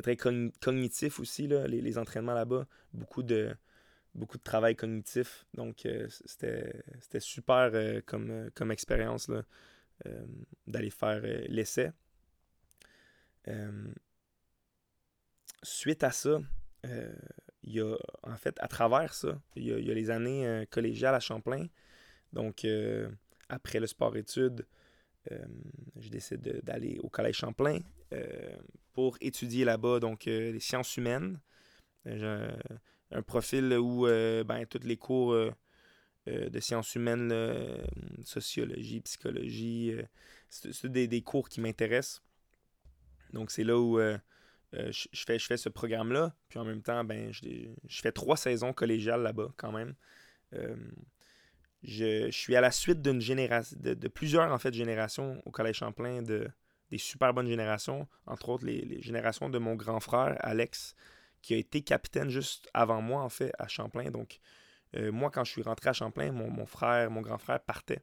[0.02, 2.66] très cognitif aussi, les, les entraînements là-bas.
[2.92, 3.54] Beaucoup de
[4.14, 5.44] beaucoup de travail cognitif.
[5.54, 9.30] Donc, euh, c'était super euh, comme, euh, comme expérience
[10.66, 11.92] d'aller faire l'essai.
[15.62, 16.40] suite à ça,
[17.62, 21.20] il y a, en fait, à travers ça, il y a, les années collégiales à
[21.20, 21.66] Champlain.
[22.32, 22.66] Donc,
[23.48, 24.66] après le sport-études,
[25.30, 27.78] je décide d'aller au Collège Champlain
[28.92, 31.38] pour étudier là-bas donc les sciences humaines
[33.12, 35.52] un profil où euh, ben, tous les cours euh,
[36.28, 37.32] euh, de sciences humaines,
[38.24, 39.94] sociologie, psychologie,
[40.48, 42.22] c'est des, cours qui m'intéressent.
[43.32, 43.98] Donc c'est là où
[44.72, 46.34] je, fais, je fais ce programme-là.
[46.48, 49.94] Puis en même temps, ben, je, fais trois saisons collégiales là-bas quand même.
[51.82, 56.22] Je, suis à la suite d'une génération, de, plusieurs en fait générations au Collège Champlain,
[56.22, 56.48] de,
[56.90, 60.94] des super bonnes générations, entre autres les, générations de mon grand frère Alex,
[61.40, 64.10] qui a été capitaine juste avant moi, en fait, à Champlain.
[64.10, 64.38] Donc,
[64.94, 68.02] euh, moi, quand je suis rentré à Champlain, mon, frère, mon grand frère partait.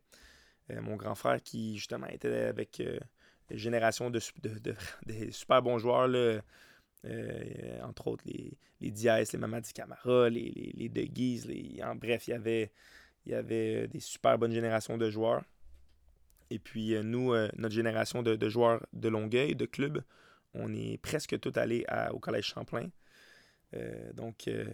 [0.72, 3.00] Euh, mon grand frère qui, justement, était avec euh,
[3.50, 4.20] une génération de,
[5.32, 6.42] super bons joueurs, là,
[7.84, 11.48] entre autres les, Diaz, les Mamadi Camara, les, les, les De Guise.
[11.84, 12.72] En bref, il y avait,
[13.30, 15.44] il y avait des super bonnes générations de joueurs.
[16.50, 20.04] Et puis, nous, notre génération de, de, joueurs de Longueuil, de club,
[20.54, 22.90] on est presque tous allés au Collège Champlain.
[23.76, 24.66] Euh, donc, euh,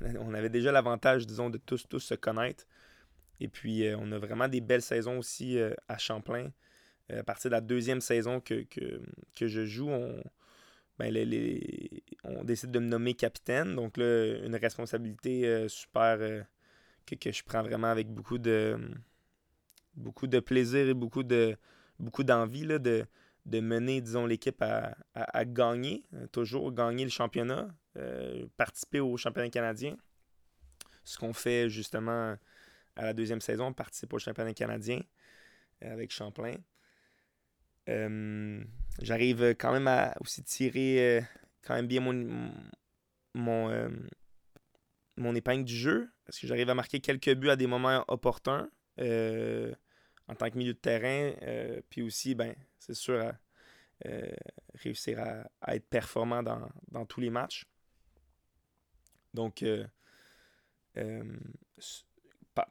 [0.18, 2.66] on avait déjà l'avantage, disons, de tous, tous se connaître.
[3.40, 6.50] Et puis, euh, on a vraiment des belles saisons aussi à Champlain.
[7.10, 8.64] à partir de la deuxième saison que,
[9.40, 10.22] je joue, on,
[10.98, 11.14] ben,
[12.24, 13.74] on décide de me nommer capitaine.
[13.74, 16.44] Donc là, une responsabilité super
[17.06, 18.78] que, je prends vraiment avec beaucoup de,
[19.94, 21.56] beaucoup de plaisir et beaucoup de
[21.98, 23.06] beaucoup d'envie de,
[23.46, 29.50] de mener, disons, l'équipe à, à, gagner, toujours gagner le championnat, euh, participer au championnat
[29.50, 29.96] canadien.
[31.04, 32.36] Ce qu'on fait justement
[32.96, 35.00] à la deuxième saison, on participe au championnat canadien
[35.84, 36.56] euh, avec Champlain.
[37.88, 38.62] Euh,
[39.00, 41.24] j'arrive quand même à aussi tirer
[41.62, 42.52] quand même bien mon,
[43.34, 43.90] mon,
[45.16, 48.70] mon épingle du jeu parce que j'arrive à marquer quelques buts à des moments opportuns
[48.98, 51.32] en tant que milieu de terrain.
[51.90, 53.32] puis aussi, ben, c'est sûr, à,
[54.74, 55.20] réussir
[55.60, 57.66] à, être performant dans, tous les matchs.
[59.34, 59.86] Donc, euh,
[60.96, 61.24] euh,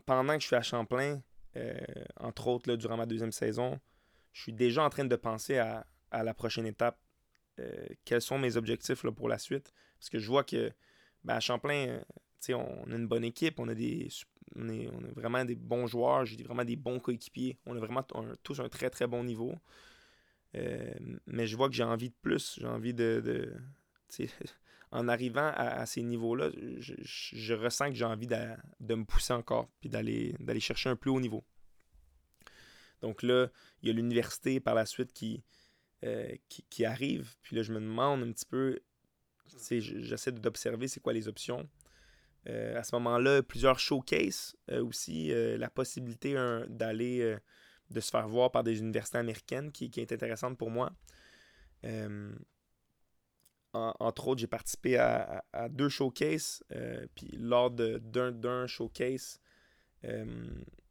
[0.06, 1.22] pendant que je suis à Champlain,
[1.56, 1.80] euh,
[2.18, 3.80] entre autres, durant ma deuxième saison,
[4.34, 7.00] je suis déjà en train de penser à, la prochaine étape.
[8.06, 9.74] quels sont mes objectifs pour la suite?
[9.98, 10.72] Parce que je vois que
[11.24, 12.02] ben, à Champlain,
[12.50, 14.10] on a une bonne équipe, on a des
[14.56, 17.58] on est, vraiment des bons joueurs, j'ai vraiment des bons coéquipiers.
[17.66, 18.04] On a vraiment
[18.44, 19.56] tous un très très bon niveau.
[20.54, 22.58] mais je vois que j'ai envie de plus.
[22.60, 23.54] J'ai envie de,
[24.92, 26.50] en arrivant à, ces niveaux-là,
[26.80, 31.22] je, ressens que j'ai envie de, me pousser encore, puis d'aller chercher un plus haut
[31.22, 31.44] niveau.
[33.02, 33.48] Donc là,
[33.82, 35.44] il y a l'université par la suite qui,
[36.04, 38.80] euh, qui, arrive, puis là, je me demande un petit peu,
[39.70, 41.68] j'essaie d'observer c'est quoi les options.
[42.48, 46.34] À ce moment-là, plusieurs showcases aussi, la possibilité
[46.70, 47.38] d'aller,
[47.90, 50.92] de se faire voir par des universités américaines qui, est intéressante pour moi.
[53.74, 56.64] entre autres, j'ai participé à, deux showcases,
[57.16, 59.40] puis lors d'un showcase,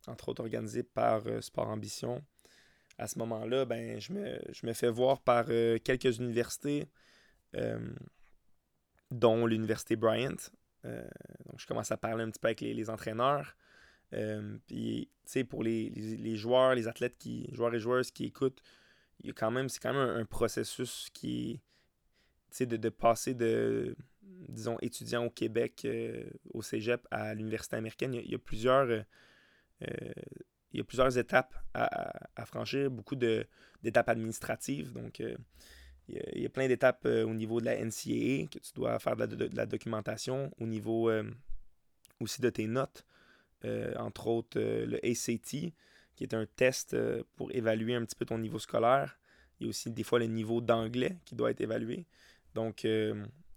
[0.06, 2.22] entre autres organisé par Sport Ambition,
[2.96, 6.86] à ce moment-là, ben, je, me, je me fais voir par quelques universités,
[9.10, 13.56] dont l'université Bryant, euh, donc, je commence à parler un petit peu avec les, entraîneurs.
[14.12, 18.24] Euh, puis, tu sais, pour les, les, joueurs, les athlètes, qui, joueurs et joueuses qui
[18.24, 18.62] écoutent,
[19.22, 21.60] il quand même, c'est quand même un, processus qui,
[22.58, 23.94] de, de, passer de,
[24.48, 28.14] disons, étudiant au Québec, euh, au cégep, à l'université américaine.
[28.14, 29.04] Il y a, plusieurs,
[29.80, 34.92] il y a plusieurs étapes à, à franchir, beaucoup d'étapes administratives.
[34.92, 35.22] Donc,
[36.32, 39.16] il y a plein d'étapes euh, au niveau de la NCAA que tu dois faire
[39.16, 41.24] de la, documentation, au niveau euh,
[42.20, 43.04] aussi de tes notes,
[43.64, 45.72] euh, entre autres le ACT,
[46.16, 46.96] qui est un test
[47.36, 49.18] pour évaluer un petit peu ton niveau scolaire.
[49.58, 52.06] Il y a aussi des fois le niveau d'anglais qui doit être évalué.
[52.54, 52.86] Donc,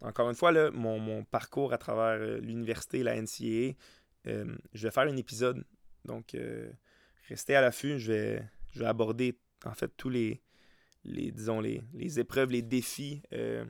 [0.02, 3.74] encore une fois, là, mon, parcours à travers l'université la NCAA,
[4.26, 5.66] je vais faire un épisode.
[6.06, 6.38] Donc,
[7.28, 8.00] restez à l'affût.
[8.00, 10.42] Je vais, je vais aborder en fait tous les,
[11.06, 13.66] les, disons, les, les épreuves, les défis, euh,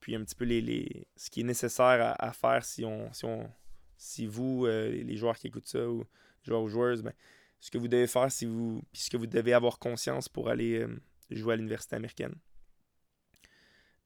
[0.00, 3.24] puis un petit peu les, les, ce qui est nécessaire à, faire si on, si
[3.24, 3.50] on
[3.96, 6.04] si vous, euh, les joueurs qui écoutent ça, ou
[6.42, 7.12] joueurs ou joueuses, ben,
[7.58, 8.82] ce que vous devez faire si vous.
[8.92, 12.34] Puis ce que vous devez avoir conscience pour aller euh, jouer à l'université américaine.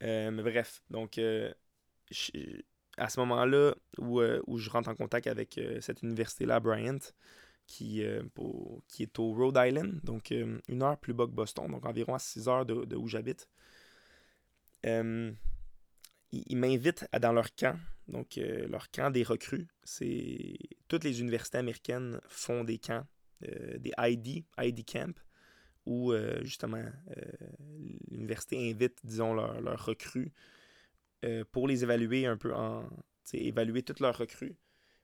[0.01, 1.19] mais bref, donc
[2.99, 6.99] à ce moment-là où, où, je rentre en contact avec cette université-là, Bryant,
[7.66, 8.22] qui, euh,
[8.88, 12.14] qui est au Rhode Island, donc euh, une heure plus bas que Boston, donc environ
[12.14, 13.48] à 6 heures de, où j'habite.
[14.87, 15.33] Euh,
[16.33, 19.68] ils, m'invitent dans leur camp, donc leur camp des recrues.
[19.85, 23.07] C'est toutes les universités américaines font des camps,
[23.40, 25.14] des ID, ID camp,
[25.85, 26.85] où justement
[28.11, 30.33] l'université invite, disons, leurs recrues
[31.53, 32.88] pour les évaluer un peu en,
[33.35, 34.57] évaluer toutes leurs recrues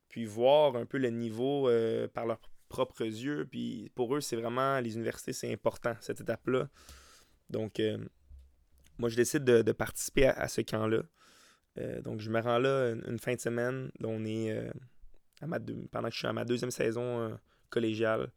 [0.09, 3.47] puis voir un peu le niveau euh, par leurs propres yeux.
[3.51, 6.69] Puis pour eux, c'est vraiment, les universités, c'est important, cette étape-là.
[7.51, 7.99] Donc, euh,
[8.99, 11.03] moi, je décide de, participer à, ce camp-là.
[11.79, 13.91] Euh, donc, je me rends là une, fin de semaine.
[14.03, 14.59] on est
[15.41, 15.59] à ma
[15.93, 17.39] pendant que je suis à ma deuxième saison
[17.71, 18.33] collégiale.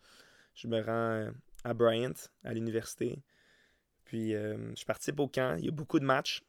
[0.54, 1.32] Je me rends
[1.64, 3.24] à Bryant, à l'université.
[4.06, 5.56] Puis, je participe au camp.
[5.58, 6.44] Il y a beaucoup de matchs.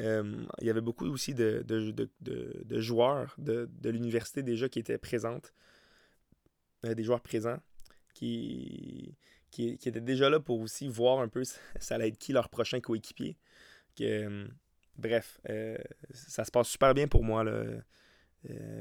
[0.00, 5.54] Euh, il y avait beaucoup aussi de, de, joueurs de, l'université déjà qui étaient présentes,
[6.84, 7.60] euh, des joueurs présents,
[8.12, 9.16] qui,
[9.50, 12.80] qui, étaient déjà là pour aussi voir un peu ça allait être qui leur prochain
[12.80, 13.36] coéquipier.
[14.00, 14.48] Euh,
[14.96, 15.40] bref,
[16.12, 17.44] ça se passe super bien pour moi.
[17.44, 17.64] Là.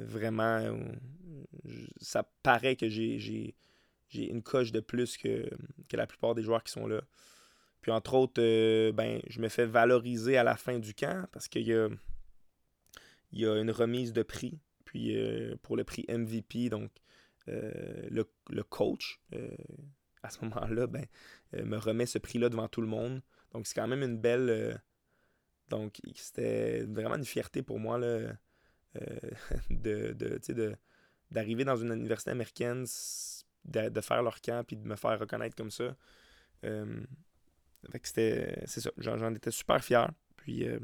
[0.02, 0.76] vraiment,
[2.02, 3.54] ça paraît que j'ai
[4.14, 5.48] une coche de plus que,
[5.90, 7.02] que la plupart des joueurs qui sont là.
[7.84, 11.50] Puis entre autres, euh, ben, je me fais valoriser à la fin du camp parce
[11.50, 11.90] qu'il y a,
[13.34, 14.58] y a une remise de prix.
[14.86, 16.90] Puis euh, pour le prix MVP, donc
[17.50, 19.20] euh, le, coach,
[20.24, 21.06] à ce moment-là, ben,
[21.52, 23.22] me remet ce prix-là devant tout le monde.
[23.52, 24.82] Donc c'est quand même une belle.
[25.68, 28.32] donc c'était vraiment une fierté pour moi là,
[29.70, 30.76] de, de,
[31.32, 32.86] d'arriver dans une université américaine,
[33.66, 35.98] de, de, faire leur camp puis de me faire reconnaître comme ça.
[38.04, 38.92] C'est ça.
[38.98, 40.12] J'en étais super fier.
[40.38, 40.80] Puis euh,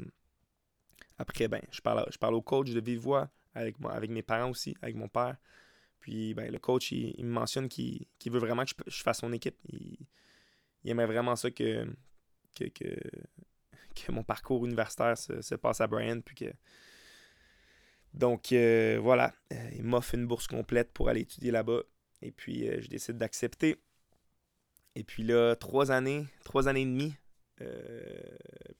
[1.18, 4.22] après, ben, je parle, je parle au coach de vive voix, avec, moi, avec mes
[4.22, 5.36] parents aussi, avec mon père.
[6.00, 9.56] Puis ben, le coach, il, me mentionne qu'il veut vraiment que je, fasse son équipe.
[9.68, 9.98] Il,
[10.84, 11.86] aimerait vraiment ça que,
[12.56, 16.20] que, que, mon parcours universitaire se, passe à Brian.
[16.22, 16.52] Puis que...
[18.14, 21.82] Donc euh, voilà, euh, il m'offre une bourse complète pour aller étudier là-bas.
[22.22, 23.76] Et puis je décide d'accepter.
[25.00, 27.14] Et puis là, trois années, trois années et demie
[27.62, 28.20] euh,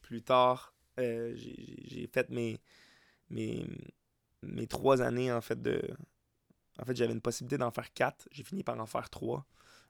[0.02, 2.60] plus tard, euh, j'ai fait mes,
[3.30, 3.66] mes,
[4.42, 5.80] mes trois années en fait de.
[6.78, 8.28] En fait, j'avais une possibilité d'en faire quatre.
[8.32, 9.46] J'ai fini par en faire trois.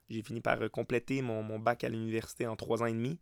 [0.09, 3.19] J'ai fini par compléter mon, bac à l'université en trois ans et demi.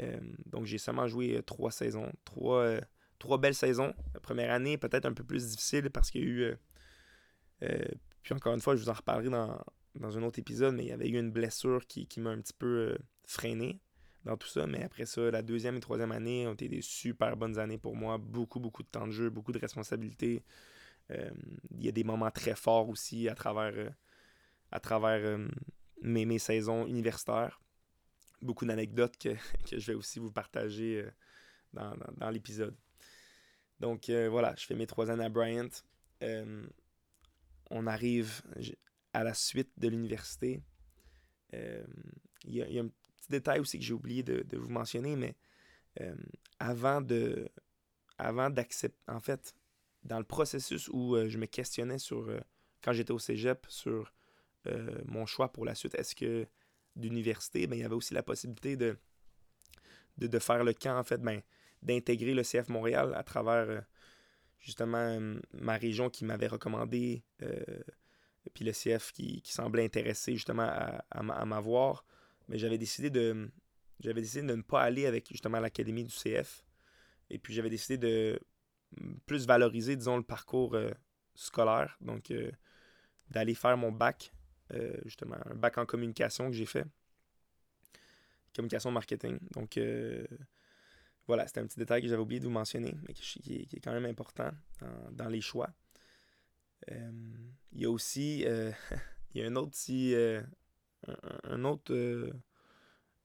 [0.00, 2.12] Euh, donc j'ai seulement joué trois saisons.
[2.24, 2.76] Trois,
[3.18, 3.92] trois belles saisons.
[4.14, 6.56] La première année, peut-être un peu plus difficile parce qu'il y a eu.
[8.22, 9.58] puis encore une fois, je vous en reparlerai dans,
[9.94, 12.52] dans un autre épisode, mais il y avait eu une blessure qui, m'a un petit
[12.52, 13.80] peu euh, freiné
[14.24, 14.66] dans tout ça.
[14.66, 17.96] Mais après ça, la deuxième et troisième année ont été des super bonnes années pour
[17.96, 18.18] moi.
[18.18, 20.44] Beaucoup, beaucoup de temps de jeu, beaucoup de responsabilités.
[21.10, 21.30] Euh,
[21.72, 23.90] il y a des moments très forts aussi à travers, euh,
[24.70, 25.38] à travers
[26.02, 27.60] mes, mes, saisons universitaires.
[28.42, 29.30] Beaucoup d'anecdotes que,
[29.76, 31.04] je vais aussi vous partager
[31.72, 32.76] dans, dans l'épisode.
[33.80, 35.68] Donc voilà, je fais mes trois années à Bryant.
[37.70, 38.42] on arrive
[39.12, 40.62] à la suite de l'université.
[41.52, 45.34] Il y, a un petit détail aussi que j'ai oublié de, vous mentionner, mais
[46.58, 47.48] avant de
[48.18, 49.54] avant d'accepter, en fait,
[50.04, 52.28] dans le processus où je me questionnais sur,
[52.82, 54.12] quand j'étais au cégep, sur
[55.06, 56.46] mon choix pour la suite, est-ce que
[56.96, 58.96] d'université, ben, il y avait aussi la possibilité de,
[60.18, 61.40] de, faire le camp, en fait, ben,
[61.82, 63.80] d'intégrer le CF Montréal à travers euh,
[64.58, 67.64] justement euh, ma région qui m'avait recommandé, euh,
[68.54, 70.68] puis le CF qui, semblait intéressé justement
[71.10, 72.04] à, m'avoir.
[72.48, 73.50] Mais j'avais décidé de
[74.00, 76.64] j'avais décidé de ne pas aller avec justement l'académie du CF.
[77.28, 78.40] Et puis j'avais décidé de
[79.26, 80.76] plus valoriser, disons, le parcours
[81.34, 81.96] scolaire.
[82.00, 82.32] Donc
[83.28, 84.32] d'aller faire mon bac,
[85.04, 86.86] justement, un bac en communication que j'ai fait.
[88.54, 89.38] Communication marketing.
[89.52, 89.78] Donc
[91.30, 93.92] voilà, c'était un petit détail que j'avais oublié de vous mentionner, mais qui, est, quand
[93.92, 94.50] même important
[95.12, 95.70] dans, les choix.
[96.90, 97.10] Euh,
[97.72, 98.72] il y a aussi euh,
[99.34, 100.42] y a un autre euh,
[101.44, 102.30] un, autre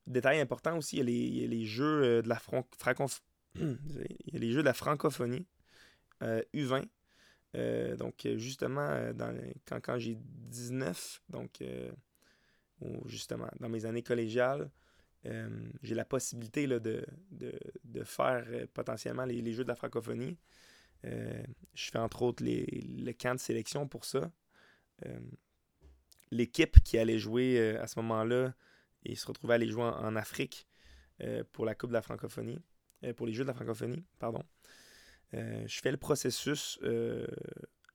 [0.08, 2.42] détail important aussi, il y a les, jeux de la
[4.34, 5.46] les jeux de la francophonie
[6.22, 6.88] U20.
[7.98, 9.14] donc justement
[9.66, 11.62] quand, quand j'ai 19, donc
[13.06, 14.70] justement dans mes années collégiales,
[15.84, 17.04] j'ai la possibilité là, de,
[18.04, 20.38] faire euh, potentiellement les, Jeux de la francophonie.
[21.06, 21.44] Euh,
[21.74, 24.32] je fais entre autres les, le camp de sélection pour ça.
[26.32, 28.54] L'équipe qui allait jouer à ce moment-là
[29.04, 30.68] et se retrouvait à aller jouer en, Afrique
[31.52, 32.60] pour la Coupe de la francophonie,
[33.18, 34.42] pour les Jeux de la francophonie, pardon.
[35.34, 36.80] je fais le processus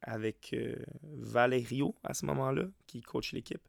[0.03, 0.55] avec
[1.03, 3.67] Valerio à ce moment-là, qui coach l'équipe.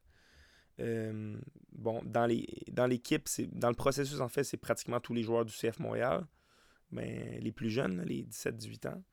[0.82, 1.38] Euh,
[1.72, 5.80] bon, dans l'équipe, dans le processus, en fait, c'est pratiquement tous les joueurs du CF
[5.80, 6.26] Montréal,
[6.92, 9.04] les plus jeunes, les 17-18 ans.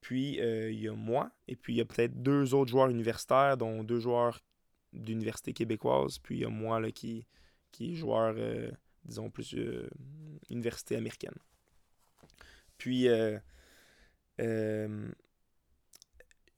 [0.00, 2.88] Puis, euh, il y a moi, et puis il y a peut-être deux autres joueurs
[2.88, 4.40] universitaires, dont deux joueurs
[4.92, 7.26] d'université québécoise, puis il y a moi là, qui,
[7.72, 8.70] qui est joueur, euh,
[9.04, 9.56] disons, plus
[10.50, 11.36] université américaine.
[12.78, 13.08] Puis,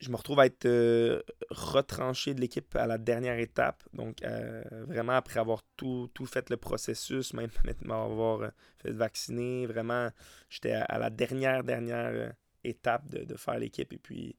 [0.00, 1.20] je me retrouve à être euh,
[1.50, 3.82] retranché de l'équipe à la dernière étape.
[3.92, 7.50] Donc, euh, vraiment, après avoir tout, fait le processus, même
[7.82, 10.08] m'avoir euh, fait vacciner, vraiment,
[10.48, 12.32] j'étais à, la dernière, dernière
[12.64, 13.92] étape de, faire l'équipe.
[13.92, 14.36] Et puis,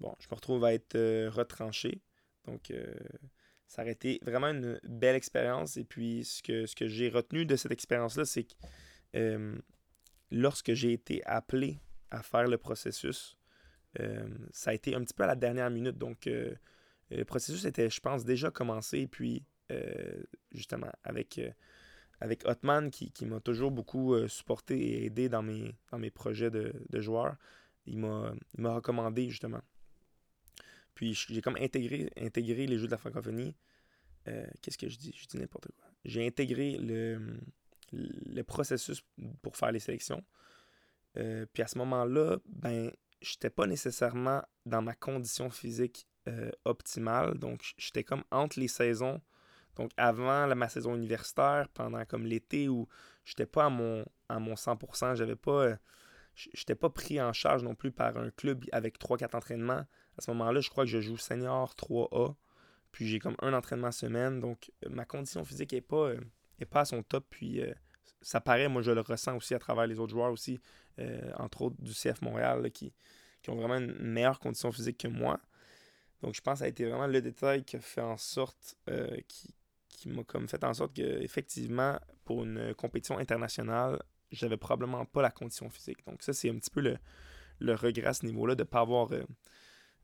[0.00, 2.00] bon, je me retrouve à être retranché.
[2.46, 2.72] Donc,
[3.66, 5.76] ça aurait été vraiment une belle expérience.
[5.76, 9.58] Et puis, ce que, ce que j'ai retenu de cette expérience-là, c'est que
[10.30, 11.80] lorsque j'ai été appelé
[12.10, 13.38] à faire le processus,
[14.00, 15.98] euh, ça a été un petit peu à la dernière minute.
[15.98, 16.54] Donc, euh,
[17.10, 19.06] le processus était, je pense, déjà commencé.
[19.06, 20.22] Puis, euh,
[20.52, 21.40] justement, avec,
[22.20, 26.72] avec Hotman, qui, m'a toujours beaucoup supporté et aidé dans mes, dans mes projets de,
[26.88, 27.36] de joueur,
[27.86, 28.34] il m'a
[28.74, 29.62] recommandé, justement.
[30.94, 33.54] Puis, j'ai comme intégré, intégré les jeux de la francophonie.
[34.60, 35.14] Qu'est-ce que je dis?
[35.16, 35.88] Je dis n'importe quoi.
[36.04, 37.38] J'ai intégré le,
[37.92, 39.02] le processus
[39.40, 40.24] pour faire les sélections.
[41.14, 42.90] puis à ce moment-là, ben,
[43.20, 47.38] j'étais pas nécessairement dans ma condition physique euh, optimale.
[47.38, 49.20] Donc, j'étais comme entre les saisons.
[49.78, 52.88] Donc, avant ma saison universitaire, pendant comme l'été où
[53.24, 55.64] j'étais pas à mon, à mon 100%, j'avais pas.
[55.64, 55.76] Euh,
[56.34, 59.84] j'étais pas pris en charge non plus par un club avec 3-4 entraînements.
[60.18, 62.34] À ce moment-là, je crois que je joue senior 3A.
[62.92, 64.40] Puis j'ai comme un entraînement semaine.
[64.40, 66.12] Donc, euh, ma condition physique est pas,
[66.58, 67.26] est pas à son top.
[67.30, 67.62] Puis
[68.22, 70.60] ça paraît, moi je le ressens aussi à travers les autres joueurs aussi,
[70.98, 72.92] euh, entre autres du CF Montréal, qui,
[73.42, 75.40] qui, ont vraiment une meilleure condition physique que moi.
[76.22, 78.76] Donc je pense que ça a été vraiment le détail qui a fait en sorte,
[78.88, 79.16] euh,
[80.00, 85.22] qui m'a comme fait en sorte que effectivement pour une compétition internationale, j'avais probablement pas
[85.22, 86.04] la condition physique.
[86.06, 86.98] Donc ça c'est un petit peu le,
[87.60, 89.24] le regret à ce niveau-là de pas, avoir, euh,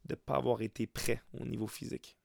[0.07, 2.17] de pas avoir été prêt au niveau physique.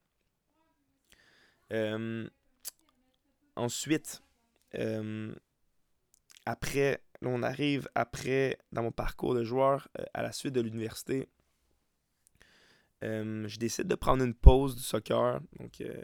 [3.56, 4.22] ensuite,
[6.46, 11.30] après, on arrive après, dans mon parcours de joueur, euh, à la suite de l'université.
[13.04, 15.42] Euh, je décide de prendre une pause du soccer.
[15.60, 16.04] Donc, euh,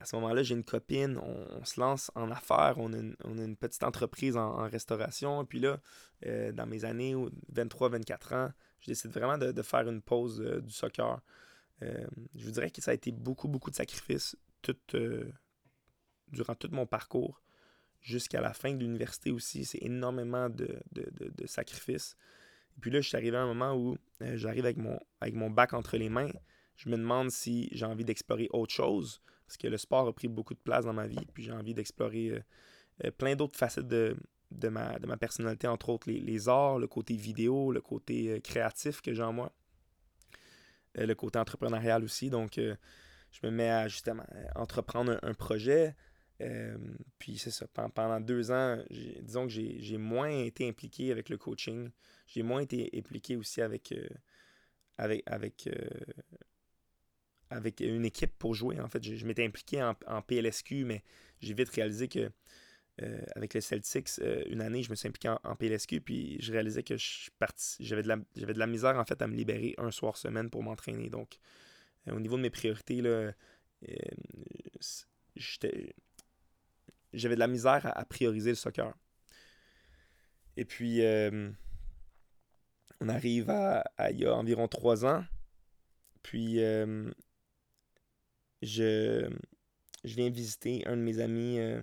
[0.00, 3.84] à ce moment-là, j'ai une copine, on, se lance en affaires, on a une, petite
[3.84, 5.44] entreprise en, restauration.
[5.44, 5.78] Puis là,
[6.52, 7.14] dans mes années
[7.54, 11.20] 23-24 ans, je décide vraiment de, faire une pause du soccer.
[11.82, 14.36] je vous dirais que ça a été beaucoup, beaucoup de sacrifices
[16.32, 17.42] durant tout mon parcours
[18.00, 19.64] jusqu'à la fin de l'université aussi.
[19.64, 20.80] C'est énormément de,
[21.46, 22.16] sacrifices.
[22.76, 25.34] Et puis là, je suis arrivé à un moment où euh, j'arrive avec mon, avec
[25.34, 26.30] mon bac entre les mains.
[26.76, 29.20] Je me demande si j'ai envie d'explorer autre chose,
[29.50, 31.74] parce que le sport a pris beaucoup de place dans ma vie, puis j'ai envie
[31.74, 32.40] d'explorer euh,
[33.04, 34.16] euh, plein d'autres facettes de,
[34.52, 38.38] de, ma, de ma personnalité, entre autres les, arts, le côté vidéo, le côté euh,
[38.38, 39.52] créatif que j'ai en moi,
[40.94, 42.30] le côté entrepreneurial aussi.
[42.30, 44.24] Donc, je me mets à justement
[44.54, 45.96] entreprendre un, projet.
[47.18, 51.90] puis c'est ça, pendant deux ans, disons que j'ai moins été impliqué avec le coaching.
[52.28, 53.94] J'ai moins été impliqué aussi avec,
[54.98, 55.68] avec
[57.50, 58.80] avec une équipe pour jouer.
[58.80, 61.02] En fait, je, m'étais impliqué en, PLSQ, mais
[61.40, 62.30] j'ai vite réalisé que
[63.02, 66.52] euh, avec les Celtics, euh, une année, je me suis impliqué en, PLSQ, puis je
[66.52, 66.94] réalisais que
[67.80, 70.62] j'avais de, la, de la misère en fait à me libérer un soir semaine pour
[70.62, 71.10] m'entraîner.
[71.10, 71.38] Donc,
[72.08, 73.32] euh, au niveau de mes priorités, là,
[77.12, 78.94] j'avais de la misère à, prioriser le soccer.
[80.56, 81.00] Et puis,
[83.00, 85.24] on arrive à, à, il y a environ trois ans.
[86.22, 86.60] Puis,
[88.62, 89.30] je,
[90.04, 91.80] je viens visiter un de mes amis, euh,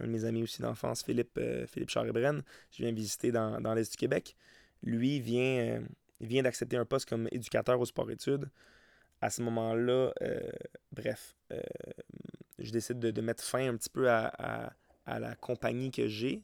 [0.00, 3.96] un de mes amis aussi d'enfance, Philippe, euh, Philippe Je viens visiter dans, l'Est du
[3.96, 4.36] Québec.
[4.82, 5.80] Lui vient, euh,
[6.20, 8.48] vient d'accepter un poste comme éducateur au sport-études.
[9.20, 10.12] À ce moment-là,
[10.90, 11.36] bref,
[12.58, 14.74] je décide de, mettre fin un petit peu à,
[15.06, 16.42] la compagnie que j'ai.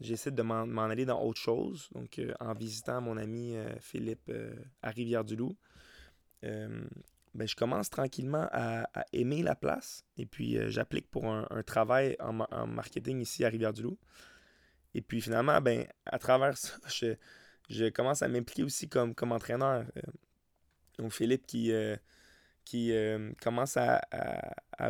[0.00, 4.28] J'essaie de m'en aller dans autre chose, donc en visitant mon ami Philippe
[4.82, 5.56] à Rivière-du-Loup
[7.34, 10.04] ben, je commence tranquillement à, aimer la place.
[10.16, 13.98] Et puis, euh, j'applique pour un, travail en, marketing ici à Rivière-du-Loup.
[14.94, 16.76] Et puis, finalement, ben, à travers ça,
[17.68, 19.84] je, commence à m'impliquer aussi comme, comme entraîneur.
[19.96, 20.02] Euh.
[20.98, 21.96] donc, Philippe qui, euh,
[22.64, 22.92] qui
[23.40, 24.00] commence à,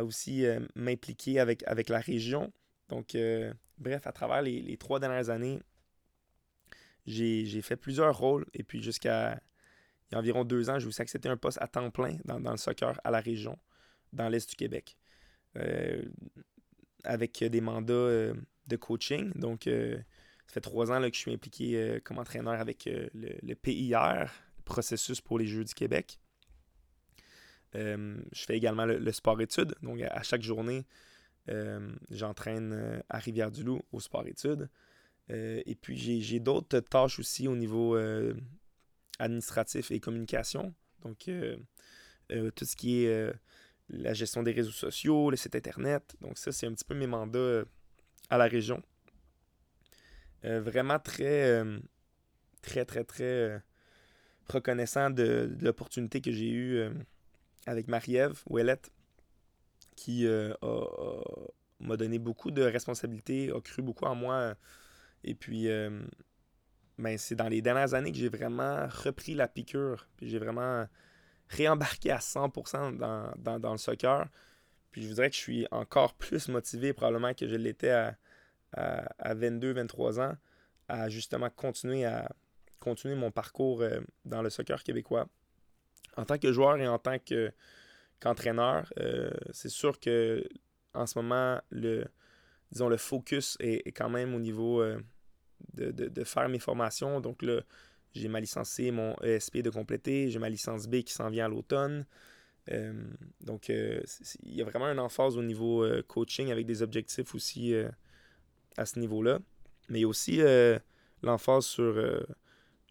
[0.03, 2.51] aussi m'impliquer avec, avec la région.
[2.89, 3.15] Donc,
[3.77, 5.61] bref, à travers les, les trois dernières années,
[7.05, 8.45] j'ai fait plusieurs rôles.
[8.53, 9.41] Et puis, jusqu'à
[10.09, 12.39] il y a environ deux ans, j'ai aussi accepté un poste à temps plein dans,
[12.39, 13.57] le soccer à la région,
[14.11, 14.97] dans l'Est du Québec,
[15.55, 16.03] euh,
[17.03, 18.33] avec des mandats euh,
[18.67, 19.31] de coaching.
[19.35, 19.97] Donc, euh,
[20.47, 24.63] ça fait trois ans là, que je suis impliqué comme entraîneur avec le, PIR, le
[24.65, 26.19] processus pour les Jeux du Québec.
[27.75, 29.75] je fais également le, sport-études.
[29.83, 30.87] Donc, à, chaque journée,
[32.09, 34.69] j'entraîne à Rivière-du-Loup au sport-études.
[35.29, 37.95] et puis, j'ai d'autres tâches aussi au niveau
[39.19, 40.73] administratif et communication.
[41.03, 41.57] Donc, euh,
[42.31, 43.33] euh, tout ce qui est euh,
[43.89, 46.15] la gestion des réseaux sociaux, le site Internet.
[46.21, 47.63] Donc, ça, c'est un petit peu mes mandats
[48.29, 48.81] à la région.
[50.43, 51.63] vraiment très,
[52.61, 53.61] très, très, très
[54.47, 56.89] reconnaissant de, l'opportunité que j'ai eue
[57.65, 58.91] avec Marie-Ève Ouellette,
[59.95, 60.27] qui
[61.79, 64.55] m'a donné beaucoup de responsabilités, a cru beaucoup en moi.
[65.23, 65.67] Et puis,
[66.99, 70.07] ben, c'est dans les dernières années que j'ai vraiment repris la piqûre.
[70.17, 70.85] Puis j'ai vraiment
[71.47, 74.27] réembarqué à 100% dans, le soccer.
[74.91, 78.17] Puis je vous dirais que je suis encore plus motivé probablement que je l'étais à,
[78.73, 80.37] à, 22-23 ans
[80.87, 82.29] à justement continuer à
[82.79, 85.27] continuer mon parcours euh, dans le soccer québécois.
[86.17, 87.51] En tant que joueur et en tant que,
[88.19, 90.47] qu'entraîneur, euh, c'est sûr que
[90.93, 92.05] en ce moment, le,
[92.71, 94.99] disons, le focus est, quand même au niveau euh,
[95.73, 97.21] de, faire mes formations.
[97.21, 97.61] Donc là,
[98.13, 101.45] j'ai ma licence C, mon ESP de compléter, j'ai ma licence B qui s'en vient
[101.45, 102.05] à l'automne.
[102.71, 102.93] Euh,
[103.41, 104.01] donc, euh,
[104.43, 107.73] il y a vraiment une emphase au niveau euh, coaching avec des objectifs aussi
[108.77, 109.39] à ce niveau-là.
[109.89, 110.41] Mais il y a aussi
[111.23, 112.25] l'emphase sur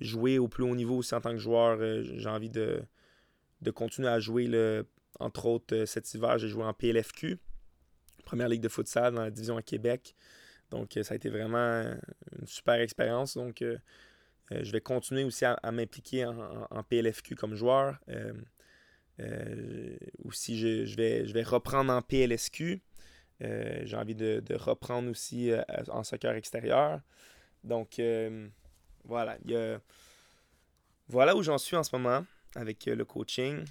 [0.00, 1.78] jouer au plus haut niveau aussi en tant que joueur.
[2.02, 2.82] j'ai envie de,
[3.60, 4.82] de continuer à jouer,
[5.20, 7.38] entre autres, cet hiver, j'ai joué en PLFQ,
[8.24, 10.14] première ligue de futsal dans la division à Québec.
[10.70, 11.96] Donc, euh, ça a été vraiment
[12.38, 13.36] une super expérience.
[13.36, 13.78] Donc, euh,
[14.52, 17.98] euh, je vais continuer aussi à, m'impliquer en, PLFQ comme joueur.
[20.24, 22.80] aussi, je, vais, je vais reprendre en PLSQ.
[23.40, 25.50] J'ai envie de, reprendre aussi
[25.88, 27.00] en soccer extérieur.
[27.62, 28.00] Donc,
[29.04, 29.38] voilà.
[31.08, 33.64] voilà où j'en suis en ce moment avec le coaching.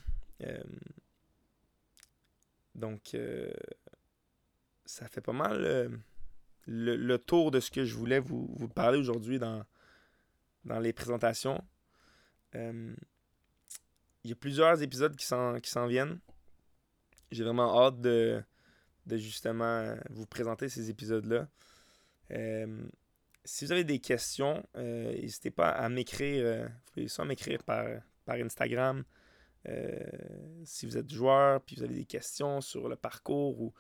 [2.76, 3.18] donc,
[4.86, 6.00] ça fait pas mal
[6.68, 9.64] le, tour de ce que je voulais vous, parler aujourd'hui dans,
[10.66, 11.64] dans les présentations.
[12.56, 12.94] Euh,
[14.24, 16.20] il y a plusieurs épisodes qui s'en viennent.
[17.32, 18.44] J'ai vraiment hâte de,
[19.10, 21.48] justement vous présenter ces épisodes-là.
[22.32, 22.86] Euh,
[23.46, 26.68] si vous avez des questions, euh, n'hésitez pas à m'écrire.
[26.68, 27.86] vous pouvez soit m'écrire par,
[28.26, 29.06] par Instagram.
[30.66, 33.74] si vous êtes joueur, puis vous avez des questions sur le parcours ou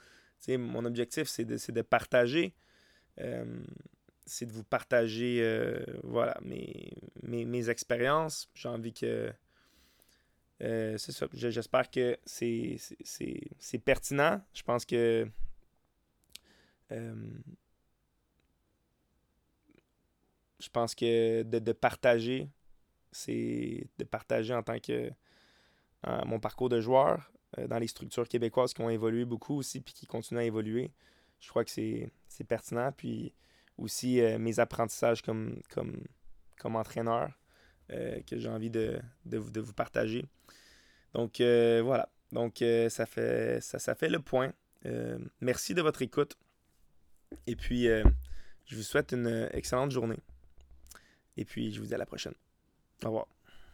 [0.48, 2.67] mon objectif, c'est de, de, partager euh,
[4.28, 5.84] c'est de vous partager euh,
[7.24, 8.50] mes, expériences.
[8.54, 9.34] J'ai envie que.
[10.62, 11.28] Euh, c'est ça.
[11.34, 12.80] J'espère que c'est
[13.84, 14.42] pertinent.
[14.54, 15.28] Je pense que
[20.60, 22.50] je pense que de, partager,
[23.12, 25.12] c'est de partager en tant que
[26.26, 30.06] mon parcours de joueur dans les structures québécoises qui ont évolué beaucoup aussi puis qui
[30.06, 30.92] continuent à évoluer.
[31.40, 32.92] Je crois que c'est pertinent.
[32.92, 33.34] Puis
[33.78, 36.04] aussi mes apprentissages comme, comme,
[36.60, 37.32] comme entraîneur
[37.90, 40.26] que j'ai envie de, de, vous partager.
[41.14, 42.10] Donc voilà.
[42.32, 44.52] Donc ça, fait, ça, ça fait le point.
[45.42, 46.38] merci de votre écoute.
[47.46, 48.04] Et puis, euh,
[48.66, 50.20] je vous souhaite une excellente journée.
[51.36, 52.34] Et puis, je vous dis à la prochaine.
[53.04, 53.28] Au revoir.